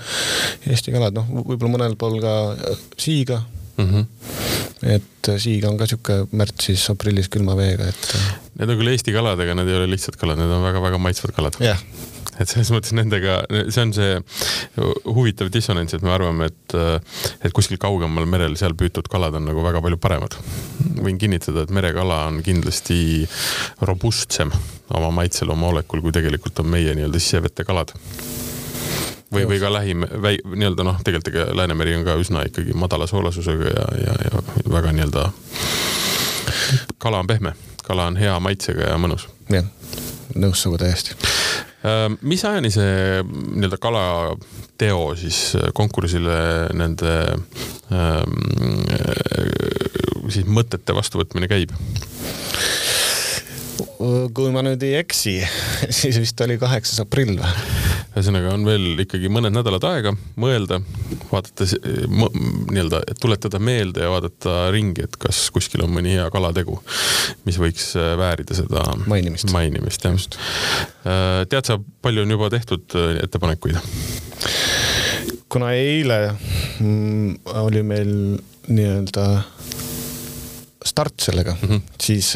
Eesti 0.67 0.91
kalad, 0.91 1.13
noh, 1.13 1.27
võib-olla 1.27 1.73
mõnel 1.75 1.95
pool 1.95 2.21
ka 2.21 2.35
äh, 2.53 2.77
siiga 2.97 3.41
mm. 3.81 3.89
-hmm. 3.93 4.95
et 4.95 5.31
siiga 5.37 5.69
on 5.69 5.77
ka 5.77 5.89
niisugune 5.89 6.27
märtsis-aprillis 6.43 7.29
külma 7.33 7.57
veega, 7.59 7.89
et. 7.91 8.15
Need 8.59 8.69
on 8.69 8.79
küll 8.79 8.93
Eesti 8.93 9.13
kalad, 9.15 9.39
aga 9.39 9.57
need 9.57 9.69
ei 9.69 9.81
ole 9.81 9.91
lihtsad 9.91 10.17
kalad, 10.21 10.39
need 10.41 10.51
on 10.51 10.63
väga-väga 10.65 11.01
maitsvad 11.01 11.35
kalad. 11.37 11.59
jah 11.61 11.81
et 12.41 12.49
selles 12.49 12.71
mõttes 12.73 12.93
nendega, 12.95 13.41
see 13.73 13.83
on 13.83 13.93
see 13.95 14.11
huvitav 15.05 15.51
dissonants, 15.53 15.93
et 15.93 16.05
me 16.05 16.13
arvame, 16.13 16.49
et, 16.51 16.75
et 17.45 17.55
kuskil 17.55 17.79
kaugemal 17.81 18.27
merel 18.29 18.57
seal 18.59 18.75
püütud 18.77 19.09
kalad 19.11 19.35
on 19.37 19.47
nagu 19.49 19.63
väga 19.65 19.81
palju 19.83 19.99
paremad. 20.01 20.37
võin 21.01 21.19
kinnitada, 21.21 21.65
et 21.65 21.73
merekala 21.73 22.25
on 22.29 22.41
kindlasti 22.45 23.27
robustsem 23.87 24.53
oma 24.97 25.11
maitsel, 25.21 25.53
oma 25.53 25.71
olekul, 25.71 26.01
kui 26.03 26.13
tegelikult 26.15 26.63
on 26.63 26.71
meie 26.71 26.95
nii-öelda 26.97 27.21
sisevete 27.21 27.65
kalad 27.67 27.93
või, 29.31 29.47
või 29.49 29.59
ka 29.61 29.73
lähim, 29.73 30.05
nii-öelda 30.05 30.85
noh, 30.87 31.01
tegelikult 31.03 31.33
ega 31.33 31.47
Läänemeri 31.61 31.95
on 31.99 32.07
ka 32.07 32.17
üsna 32.21 32.45
ikkagi 32.49 32.75
madala 32.77 33.07
soolasusega 33.07 33.73
ja, 33.73 33.89
ja, 34.05 34.15
ja 34.27 34.45
väga 34.71 34.95
nii-öelda, 34.97 35.27
kala 36.97 37.23
on 37.23 37.31
pehme, 37.31 37.55
kala 37.87 38.11
on 38.11 38.19
hea 38.19 38.39
maitsega 38.39 38.93
ja 38.93 38.97
mõnus. 39.01 39.27
jah, 39.51 39.67
nõus 40.35 40.63
sinuga 40.63 40.85
täiesti 40.85 41.17
Äh, 41.81 42.11
mis 42.21 42.43
ajani 42.45 42.69
see 42.69 43.23
nii-öelda 43.25 43.77
kalateo 43.81 45.15
siis 45.17 45.55
konkursile 45.73 46.35
nende 46.77 47.13
ähm, 47.89 48.35
siis 50.29 50.45
mõtete 50.45 50.93
vastuvõtmine 50.93 51.49
käib? 51.49 51.73
Kui 54.33 54.51
ma 54.53 54.63
nüüd 54.65 54.83
ei 54.85 54.97
eksi, 55.01 55.39
siis 56.01 56.19
vist 56.21 56.41
oli 56.45 56.57
kaheksas 56.61 57.03
aprill 57.03 57.37
või? 57.39 57.53
ühesõnaga 58.11 58.51
on 58.51 58.65
veel 58.67 58.99
ikkagi 59.05 59.29
mõned 59.31 59.53
nädalad 59.55 59.85
aega 59.87 60.11
mõelda, 60.41 60.81
vaadata 61.29 61.67
nii-öelda, 61.71 62.99
tuletada 63.23 63.61
meelde 63.63 64.03
ja 64.03 64.11
vaadata 64.11 64.55
ringi, 64.75 65.05
et 65.07 65.15
kas 65.21 65.45
kuskil 65.55 65.85
on 65.85 65.93
mõni 65.95 66.17
hea 66.17 66.25
kalategu, 66.33 66.75
mis 67.47 67.59
võiks 67.61 67.93
äh, 67.95 68.13
väärida 68.19 68.57
seda 68.57 68.83
mainimist, 69.07 69.51
mainimist, 69.55 70.07
jah. 70.07 70.19
Äh, 71.07 71.45
tead 71.51 71.71
sa, 71.71 71.79
palju 72.03 72.25
on 72.25 72.35
juba 72.35 72.51
tehtud 72.51 72.99
äh, 72.99 73.15
ettepanekuid? 73.23 73.79
kuna 75.51 75.73
eile 75.75 76.19
mm, 76.79 77.41
oli 77.63 77.81
meil 77.83 78.11
nii-öelda 78.71 79.25
start 80.85 81.19
sellega 81.21 81.55
mm, 81.61 81.69
-hmm. 81.69 81.81
siis 82.01 82.35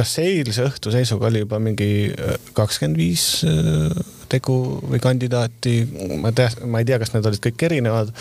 kas 0.00 0.16
eilse 0.22 0.64
õhtu 0.68 0.92
seisuga 0.94 1.28
oli 1.28 1.42
juba 1.44 1.60
mingi 1.62 1.90
äh, 2.10 2.38
kakskümmend 2.56 2.98
viis 3.00 3.26
äh, 3.46 3.92
tegu 4.30 4.54
või 4.86 5.00
kandidaati, 5.02 5.74
ma 6.22 6.30
tea, 6.36 6.46
ma 6.70 6.80
ei 6.80 6.86
tea, 6.86 7.00
kas 7.02 7.10
need 7.12 7.26
olid 7.26 7.42
kõik 7.42 7.64
erinevad, 7.66 8.12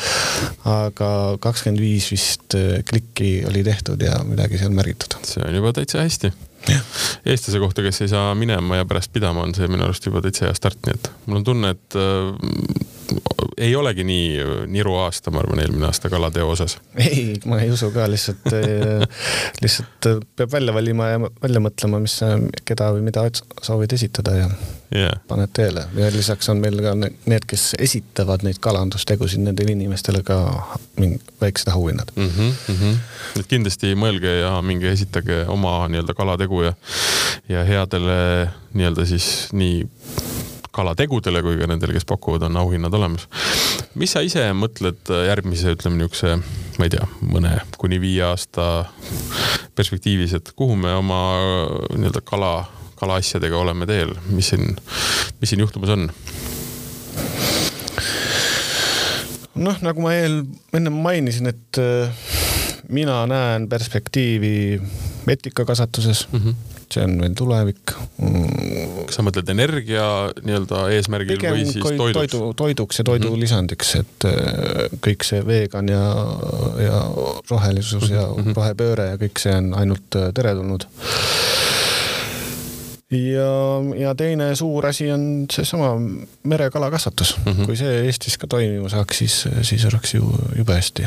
aga 0.68 1.10
kakskümmend 1.44 1.84
viis 1.84 2.10
vist 2.12 2.58
äh, 2.58 2.82
klikki 2.90 3.44
oli 3.50 3.64
tehtud 3.68 4.02
ja 4.04 4.18
midagi 4.28 4.62
seal 4.62 4.74
märgitud. 4.76 5.20
see 5.30 5.46
on 5.46 5.60
juba 5.60 5.74
täitsa 5.78 6.02
hästi. 6.04 6.34
eestlase 7.30 7.62
kohta, 7.62 7.86
kes 7.86 8.02
ei 8.04 8.12
saa 8.12 8.34
minema 8.36 8.82
ja 8.82 8.88
pärast 8.90 9.14
pidama, 9.14 9.46
on 9.46 9.56
see 9.56 9.70
minu 9.72 9.86
arust 9.86 10.10
juba 10.10 10.24
täitsa 10.26 10.50
hea 10.50 10.58
start, 10.58 10.82
nii 10.86 10.98
et 10.98 11.12
mul 11.28 11.40
on 11.40 11.48
tunne, 11.48 11.76
et 11.78 12.00
ei 13.58 13.76
olegi 13.76 14.04
nii 14.04 14.44
niru 14.72 14.96
aasta, 15.04 15.32
ma 15.32 15.44
arvan, 15.44 15.60
eelmine 15.64 15.86
aasta 15.90 16.10
kalateo 16.10 16.50
osas. 16.50 16.78
ei, 16.96 17.36
ma 17.46 17.60
ei 17.62 17.72
usu 17.72 17.92
ka, 17.92 18.08
lihtsalt 18.12 18.52
lihtsalt 19.64 20.10
peab 20.36 20.52
välja 20.52 20.74
valima 20.74 21.08
ja 21.14 21.22
välja 21.42 21.64
mõtlema, 21.64 22.02
mis, 22.04 22.20
keda 22.66 22.92
või 22.96 23.06
mida 23.10 23.26
soovid 23.62 23.94
esitada 23.98 24.36
ja 24.38 24.50
yeah. 24.96 25.20
paned 25.28 25.52
teele. 25.54 25.86
ja 25.98 26.12
lisaks 26.14 26.50
on 26.50 26.62
meil 26.64 26.80
ka 26.84 26.96
need, 27.00 27.46
kes 27.48 27.74
esitavad 27.80 28.44
neid 28.48 28.62
kalandustegusid, 28.64 29.44
nendele 29.44 29.76
inimestele 29.76 30.24
ka 30.24 30.40
väiksed 31.42 31.72
auhinnad 31.74 32.12
mm. 32.16 32.30
-hmm, 32.30 32.54
mm 32.68 32.76
-hmm. 32.76 32.98
et 33.40 33.48
kindlasti 33.48 33.96
mõelge 33.96 34.40
ja 34.42 34.62
minge 34.62 34.92
esitage 34.92 35.46
oma 35.48 35.88
nii-öelda 35.88 36.14
kalategu 36.14 36.62
ja, 36.62 36.74
ja 37.50 37.64
headele 37.64 38.50
nii-öelda 38.74 39.06
siis 39.06 39.48
nii 39.54 39.88
kalategudele 40.80 41.44
kui 41.44 41.60
ka 41.60 41.68
nendele, 41.70 41.96
kes 41.96 42.08
pakuvad, 42.08 42.48
on 42.48 42.58
auhinnad 42.62 42.96
olemas. 42.96 43.28
mis 44.00 44.14
sa 44.16 44.24
ise 44.26 44.46
mõtled 44.56 45.12
järgmise, 45.28 45.76
ütleme 45.76 46.00
niisuguse, 46.00 46.38
ma 46.80 46.88
ei 46.88 46.94
tea, 46.94 47.08
mõne 47.26 47.56
kuni 47.78 48.00
viie 48.02 48.24
aasta 48.30 48.86
perspektiivis, 49.76 50.38
et 50.40 50.54
kuhu 50.56 50.78
me 50.80 50.94
oma 50.96 51.22
nii-öelda 51.96 52.24
kala, 52.26 52.54
kalaasjadega 53.00 53.58
oleme 53.60 53.88
teel, 53.90 54.16
mis 54.32 54.54
siin, 54.54 54.78
mis 55.42 55.52
siin 55.52 55.66
juhtumas 55.66 55.96
on? 55.96 56.10
noh, 59.60 59.80
nagu 59.84 60.04
ma 60.04 60.16
eel, 60.16 60.42
ennem 60.76 60.96
mainisin, 61.04 61.52
et 61.52 61.80
äh, 61.82 62.28
mina 62.90 63.22
näen 63.28 63.68
perspektiivi 63.70 64.82
etikakasvatuses 65.28 66.28
mm. 66.32 66.40
-hmm 66.40 66.79
see 66.94 67.06
on 67.06 67.18
veel 67.22 67.36
tulevik. 67.38 67.94
kas 69.06 69.18
sa 69.18 69.26
mõtled 69.26 69.50
energia 69.54 70.06
nii-öelda 70.44 70.84
eesmärgil 70.96 71.38
Pigem 71.38 71.58
või 71.58 71.66
siis 71.70 71.84
toiduks? 71.84 72.18
toidu, 72.18 72.54
toiduks 72.58 73.02
ja 73.02 73.08
toidulisandiks, 73.10 73.96
mhm. 73.96 74.06
et 74.06 74.28
äh, 74.30 74.98
kõik 75.08 75.28
see 75.28 75.44
vegan 75.46 75.92
ja, 75.92 76.04
ja 76.84 77.04
rohelisus 77.50 78.10
ja 78.10 78.28
mm 78.28 78.44
-hmm. 78.44 78.58
rohepööre 78.58 79.12
ja 79.14 79.22
kõik 79.22 79.42
see 79.42 79.56
on 79.56 79.74
ainult 79.74 80.20
äh, 80.20 80.32
teretulnud. 80.34 80.88
Ja, 83.12 83.52
ja 83.98 84.16
teine 84.16 84.56
suur 84.56 84.86
asi 84.86 85.12
on 85.12 85.46
seesama 85.52 85.94
merekalakasvatus 86.44 87.38
mm. 87.38 87.52
-hmm. 87.52 87.66
kui 87.66 87.78
see 87.78 88.02
Eestis 88.06 88.38
ka 88.38 88.48
toimima 88.48 88.90
saaks, 88.90 89.18
siis, 89.18 89.48
siis 89.62 89.86
oleks 89.86 90.14
ju 90.14 90.34
jube 90.58 90.74
hästi. 90.74 91.04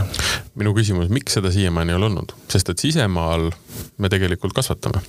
minu 0.55 0.75
küsimus, 0.75 1.09
miks 1.09 1.39
seda 1.39 1.53
siiamaani 1.53 1.93
ei 1.93 1.97
ole 1.97 2.11
olnud, 2.11 2.35
sest 2.49 2.69
et 2.69 2.79
sisemaal 2.79 3.51
me 3.99 4.09
tegelikult 4.09 4.53
kasvatame 4.53 5.03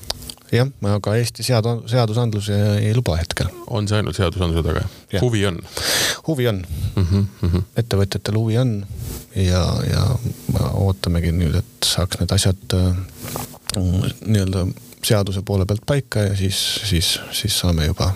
jah, 0.52 0.70
aga 0.94 1.16
Eesti 1.16 1.44
seadu-, 1.44 1.82
seadusandlus 1.90 2.50
ei, 2.50 2.88
ei 2.88 2.96
luba 2.96 3.18
hetkel. 3.18 3.50
on 3.68 3.88
see 3.88 3.98
ainult 3.98 4.16
seadusandluse 4.16 4.64
taga? 4.68 4.86
huvi 5.22 5.46
on? 5.46 5.60
huvi 6.28 6.48
on 6.48 6.64
mm. 6.96 7.04
-hmm, 7.04 7.26
mm 7.42 7.50
-hmm. 7.50 7.64
ettevõtjatel 7.78 8.38
huvi 8.38 8.58
on 8.58 8.86
ja, 9.36 9.66
ja 9.90 10.06
ootamegi 10.74 11.32
nüüd, 11.32 11.56
et 11.56 11.86
saaks 11.86 12.20
need 12.20 12.32
asjad 12.32 12.78
äh, 12.78 12.98
nii-öelda 14.26 14.68
seaduse 15.04 15.42
poole 15.46 15.66
pealt 15.66 15.86
paika 15.86 16.28
ja 16.30 16.36
siis, 16.38 16.60
siis, 16.90 17.20
siis 17.32 17.60
saame 17.60 17.86
juba 17.90 18.12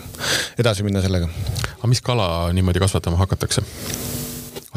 edasi 0.58 0.86
minna 0.86 1.02
sellega. 1.04 1.28
aga 1.78 1.90
mis 1.90 2.02
kala 2.02 2.28
niimoodi 2.52 2.82
kasvatama 2.82 3.20
hakatakse? 3.20 3.62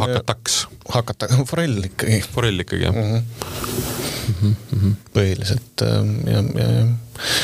hakataks? 0.02 0.68
hakata, 0.90 1.28
forell 1.52 1.92
ikkagi. 1.92 2.24
forell 2.34 2.68
ikkagi, 2.68 2.88
jah 2.90 2.96
mm? 2.96 3.18
-hmm 3.18 4.01
mm. 4.28 4.56
-hmm. 4.74 4.98
põhiliselt 5.14 5.86
ähm, 5.88 6.16
ja, 6.28 6.44
ja, 6.56 6.68
ja 6.80 6.86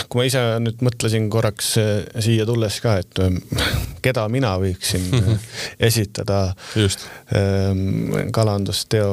kui 0.09 0.21
ma 0.21 0.25
ise 0.27 0.41
nüüd 0.63 0.81
mõtlesin 0.85 1.27
korraks 1.31 1.71
äh, 1.81 1.91
siia 2.23 2.45
tulles 2.49 2.79
ka, 2.83 2.97
et 3.03 3.21
ähm, 3.23 3.39
keda 4.05 4.27
mina 4.31 4.55
võiksin 4.61 5.07
äh, 5.19 5.47
esitada 5.89 6.41
Just. 6.75 7.07
Ähm, 7.35 8.31
kalandusteo 8.35 9.11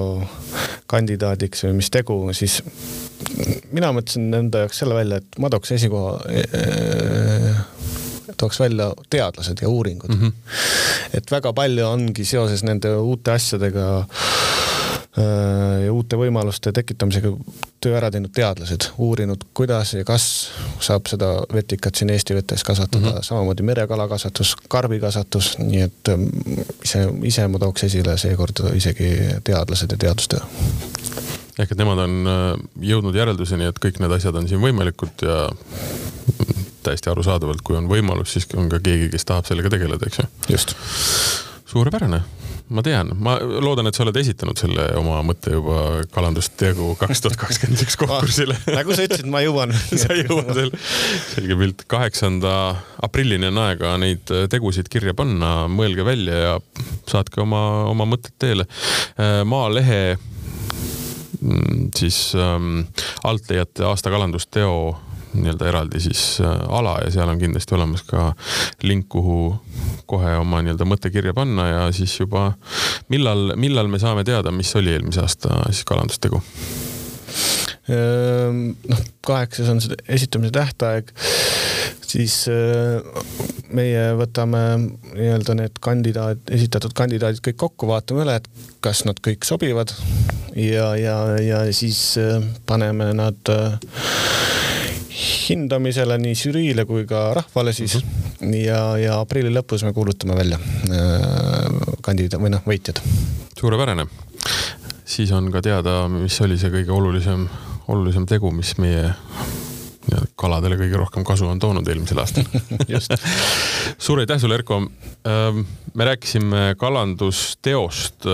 kandidaadiks 0.91 1.67
või 1.67 1.81
mis 1.81 1.91
tegu, 1.95 2.19
siis 2.37 2.61
mina 3.73 3.93
mõtlesin 3.95 4.29
enda 4.37 4.65
jaoks 4.65 4.83
selle 4.83 4.97
välja, 4.99 5.21
et 5.23 5.39
ma 5.43 5.51
tooks 5.53 5.75
esikoha 5.77 6.19
äh, 6.31 7.65
tooks 8.41 8.59
välja 8.61 8.91
teadlased 9.11 9.61
ja 9.63 9.69
uuringud 9.71 10.11
mm. 10.11 10.21
-hmm. 10.21 10.33
et 11.19 11.31
väga 11.31 11.53
palju 11.53 11.87
ongi 11.87 12.25
seoses 12.27 12.65
nende 12.67 12.91
uute 12.97 13.35
asjadega 13.37 13.89
Äh, 14.05 14.64
ja 15.17 15.93
uute 15.93 16.19
võimaluste 16.19 16.73
tekitamisega 16.75 17.31
töö 17.83 17.95
ära 17.95 18.11
teinud 18.11 18.33
teadlased, 18.35 18.89
uurinud, 18.99 19.45
kuidas 19.55 19.93
ja 19.95 20.05
kas 20.07 20.25
saab 20.83 21.07
seda 21.11 21.29
vetikat 21.55 21.95
siin 21.95 22.11
Eesti 22.11 22.35
vetes 22.35 22.65
kasvatada 22.67 23.05
mm, 23.05 23.13
-hmm. 23.13 23.29
samamoodi 23.29 23.63
merekalakasvatus, 23.63 24.57
karbikasvatus, 24.69 25.55
nii 25.59 25.85
et 25.87 26.11
ähm, 26.11 26.27
ise, 26.83 27.07
ise 27.31 27.47
ma 27.49 27.63
tooks 27.63 27.87
esile 27.87 28.19
seekord 28.19 28.65
isegi 28.75 29.15
teadlased 29.45 29.95
ja 29.95 30.03
teadustöö 30.07 30.43
ehk 31.59 31.73
et 31.73 31.79
nemad 31.79 31.99
on 32.03 32.15
äh, 32.27 32.47
jõudnud 32.91 33.15
järelduseni, 33.15 33.71
et 33.71 33.79
kõik 33.79 34.01
need 34.03 34.13
asjad 34.17 34.35
on 34.35 34.49
siin 34.51 34.63
võimalikud 34.63 35.23
ja 35.23 35.49
täiesti 36.83 37.11
arusaadavalt, 37.11 37.63
kui 37.63 37.77
on 37.79 37.87
võimalus, 37.89 38.35
siis 38.35 38.49
on 38.59 38.69
ka 38.69 38.83
keegi, 38.83 39.09
kes 39.13 39.25
tahab 39.25 39.47
sellega 39.47 39.71
tegeleda, 39.71 40.11
eks 40.11 40.19
ju. 40.19 40.27
just. 40.57 40.75
suurepärane 41.71 42.23
ma 42.73 42.83
tean, 42.85 43.11
ma 43.21 43.37
loodan, 43.41 43.89
et 43.89 43.97
sa 43.97 44.05
oled 44.07 44.17
esitanud 44.17 44.59
selle 44.59 44.87
oma 44.97 45.19
mõtte 45.27 45.53
juba 45.53 46.05
kalandustegu 46.15 46.95
kaks 47.01 47.21
tuhat 47.25 47.37
kakskümmend 47.43 47.85
üks 47.85 47.99
konkursile. 48.01 48.57
Nagu 48.79 48.97
sa 48.97 49.05
ütlesid, 49.05 49.29
ma 49.31 49.43
jõuan. 49.45 49.75
Sa 50.05 50.17
jõuad 50.17 50.51
veel, 50.57 50.73
selge 51.35 51.59
pilt. 51.61 51.85
kaheksanda 51.91 52.55
aprillini 53.05 53.51
on 53.51 53.61
aega 53.67 53.95
neid 54.01 54.33
tegusid 54.53 54.89
kirja 54.93 55.15
panna, 55.17 55.67
mõelge 55.69 56.07
välja 56.07 56.41
ja 56.41 56.55
saatke 57.11 57.43
oma, 57.45 57.85
oma 57.91 58.09
mõtted 58.09 58.37
teele. 58.41 58.67
Äh, 59.21 59.43
Maalehe 59.49 60.17
mm, 61.41 61.91
siis 61.97 62.31
ähm, 62.39 62.87
alt 63.29 63.51
leiate 63.53 63.85
aasta 63.89 64.13
kalandusteo 64.15 64.75
nii-öelda 65.35 65.69
eraldi 65.69 66.01
siis 66.01 66.23
äh, 66.41 66.55
ala 66.69 66.97
ja 67.05 67.11
seal 67.15 67.31
on 67.31 67.41
kindlasti 67.43 67.77
olemas 67.77 68.05
ka 68.09 68.33
link, 68.83 69.09
kuhu 69.13 69.55
kohe 70.11 70.37
oma 70.41 70.63
nii-öelda 70.65 70.89
mõte 70.89 71.11
kirja 71.15 71.35
panna 71.37 71.69
ja 71.69 71.85
siis 71.97 72.15
juba 72.21 72.53
millal, 73.13 73.55
millal 73.61 73.91
me 73.91 74.01
saame 74.03 74.25
teada, 74.25 74.53
mis 74.55 74.75
oli 74.77 74.95
eelmise 74.95 75.25
aasta 75.25 75.63
siis 75.71 75.85
kalandustegu? 75.89 76.43
Ehm, 77.85 78.71
noh, 78.89 79.01
kaheksas 79.27 79.69
on 79.69 79.83
see 79.85 79.97
esitamise 80.17 80.55
tähtaeg, 80.57 81.11
siis 82.01 82.45
äh, 82.49 83.03
meie 83.77 84.07
võtame 84.17 84.63
nii-öelda 84.79 85.57
need 85.59 85.77
kandidaat, 85.85 86.41
esitatud 86.57 86.95
kandidaadid 86.97 87.45
kõik 87.45 87.59
kokku, 87.61 87.91
vaatame 87.91 88.25
üle, 88.25 88.39
et 88.41 88.49
kas 88.85 89.05
nad 89.09 89.21
kõik 89.25 89.45
sobivad 89.45 89.93
ja, 90.57 90.95
ja, 90.97 91.19
ja 91.45 91.61
siis 91.77 92.15
äh, 92.21 92.41
paneme 92.69 93.13
nad 93.19 93.53
hindamisele 95.15 96.17
nii 96.19 96.35
žüriile 96.39 96.85
kui 96.89 97.07
ka 97.07 97.27
rahvale 97.39 97.73
siis 97.73 97.95
mm 97.95 98.03
-hmm. 98.41 98.55
ja, 98.65 98.81
ja 98.99 99.21
aprilli 99.21 99.53
lõpus 99.55 99.85
me 99.85 99.93
kuulutame 99.93 100.37
välja 100.37 100.59
äh, 100.59 101.95
kandidaat 102.03 102.43
või 102.43 102.51
noh, 102.51 102.63
võitjad. 102.67 103.01
suurepärane. 103.61 104.07
siis 105.05 105.33
on 105.33 105.53
ka 105.53 105.63
teada, 105.63 106.09
mis 106.09 106.41
oli 106.41 106.59
see 106.59 106.71
kõige 106.71 106.91
olulisem, 106.91 107.49
olulisem 107.89 108.27
tegu, 108.27 108.51
mis 108.51 108.79
meie 108.79 109.15
kaladele 110.37 110.77
kõige 110.77 110.97
rohkem 110.97 111.25
kasu 111.25 111.47
on 111.49 111.59
toonud 111.59 111.89
eelmisel 111.89 112.19
aastal 112.19 112.45
just. 112.95 113.15
suur 113.99 114.19
aitäh 114.19 114.41
sulle, 114.41 114.55
Erko. 114.55 114.83
Ähm, 115.27 115.65
me 115.95 116.05
rääkisime 116.05 116.75
kalandusteost, 116.79 118.25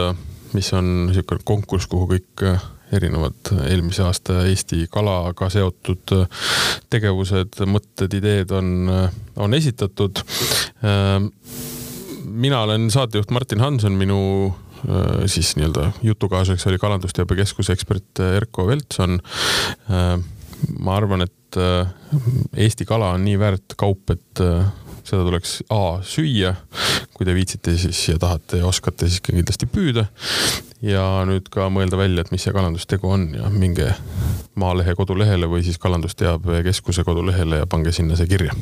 mis 0.52 0.72
on 0.72 1.06
niisugune 1.06 1.44
konkurss, 1.44 1.86
kuhu 1.86 2.08
kõik 2.14 2.46
erinevad 2.92 3.52
eelmise 3.68 4.02
aasta 4.06 4.40
Eesti 4.48 4.86
kalaga 4.90 5.48
seotud 5.52 6.14
tegevused, 6.90 7.60
mõtted, 7.70 8.16
ideed 8.18 8.50
on, 8.56 8.90
on 9.36 9.54
esitatud. 9.54 10.22
mina 12.24 12.62
olen 12.66 12.90
saatejuht 12.90 13.30
Martin 13.30 13.60
Hanson, 13.60 13.92
minu 13.98 14.20
siis 15.26 15.54
nii-öelda 15.56 15.90
jutukaaslaseks 16.02 16.66
oli 16.66 16.78
Kalandusteabekeskuse 16.78 17.72
ekspert 17.72 18.22
Erko 18.36 18.66
Veltson. 18.66 19.20
ma 20.78 20.96
arvan, 20.96 21.22
et 21.22 21.58
Eesti 22.56 22.84
kala 22.84 23.10
on 23.16 23.24
nii 23.24 23.38
väärt 23.38 23.76
kaup, 23.76 24.10
et 24.10 24.42
seda 25.10 25.26
tuleks 25.26 25.60
A 25.74 26.00
süüa, 26.06 26.54
kui 27.14 27.28
te 27.28 27.34
viitsite 27.36 27.76
siis 27.78 28.00
ja 28.08 28.18
tahate 28.20 28.62
ja 28.62 28.68
oskate, 28.70 29.08
siis 29.10 29.22
kindlasti 29.24 29.68
püüda. 29.70 30.06
ja 30.82 31.04
nüüd 31.28 31.50
ka 31.52 31.68
mõelda 31.72 31.98
välja, 32.00 32.24
et 32.24 32.32
mis 32.32 32.46
see 32.46 32.54
kalandustegu 32.56 33.10
on 33.10 33.30
ja 33.36 33.50
minge 33.52 33.92
Maalehe 34.60 34.94
kodulehele 34.98 35.48
või 35.48 35.62
siis 35.64 35.78
Kalandusteabekeskuse 35.78 37.04
kodulehele 37.04 37.62
ja 37.62 37.70
pange 37.70 37.92
sinna 37.92 38.16
see 38.18 38.30
kirja 38.30 38.56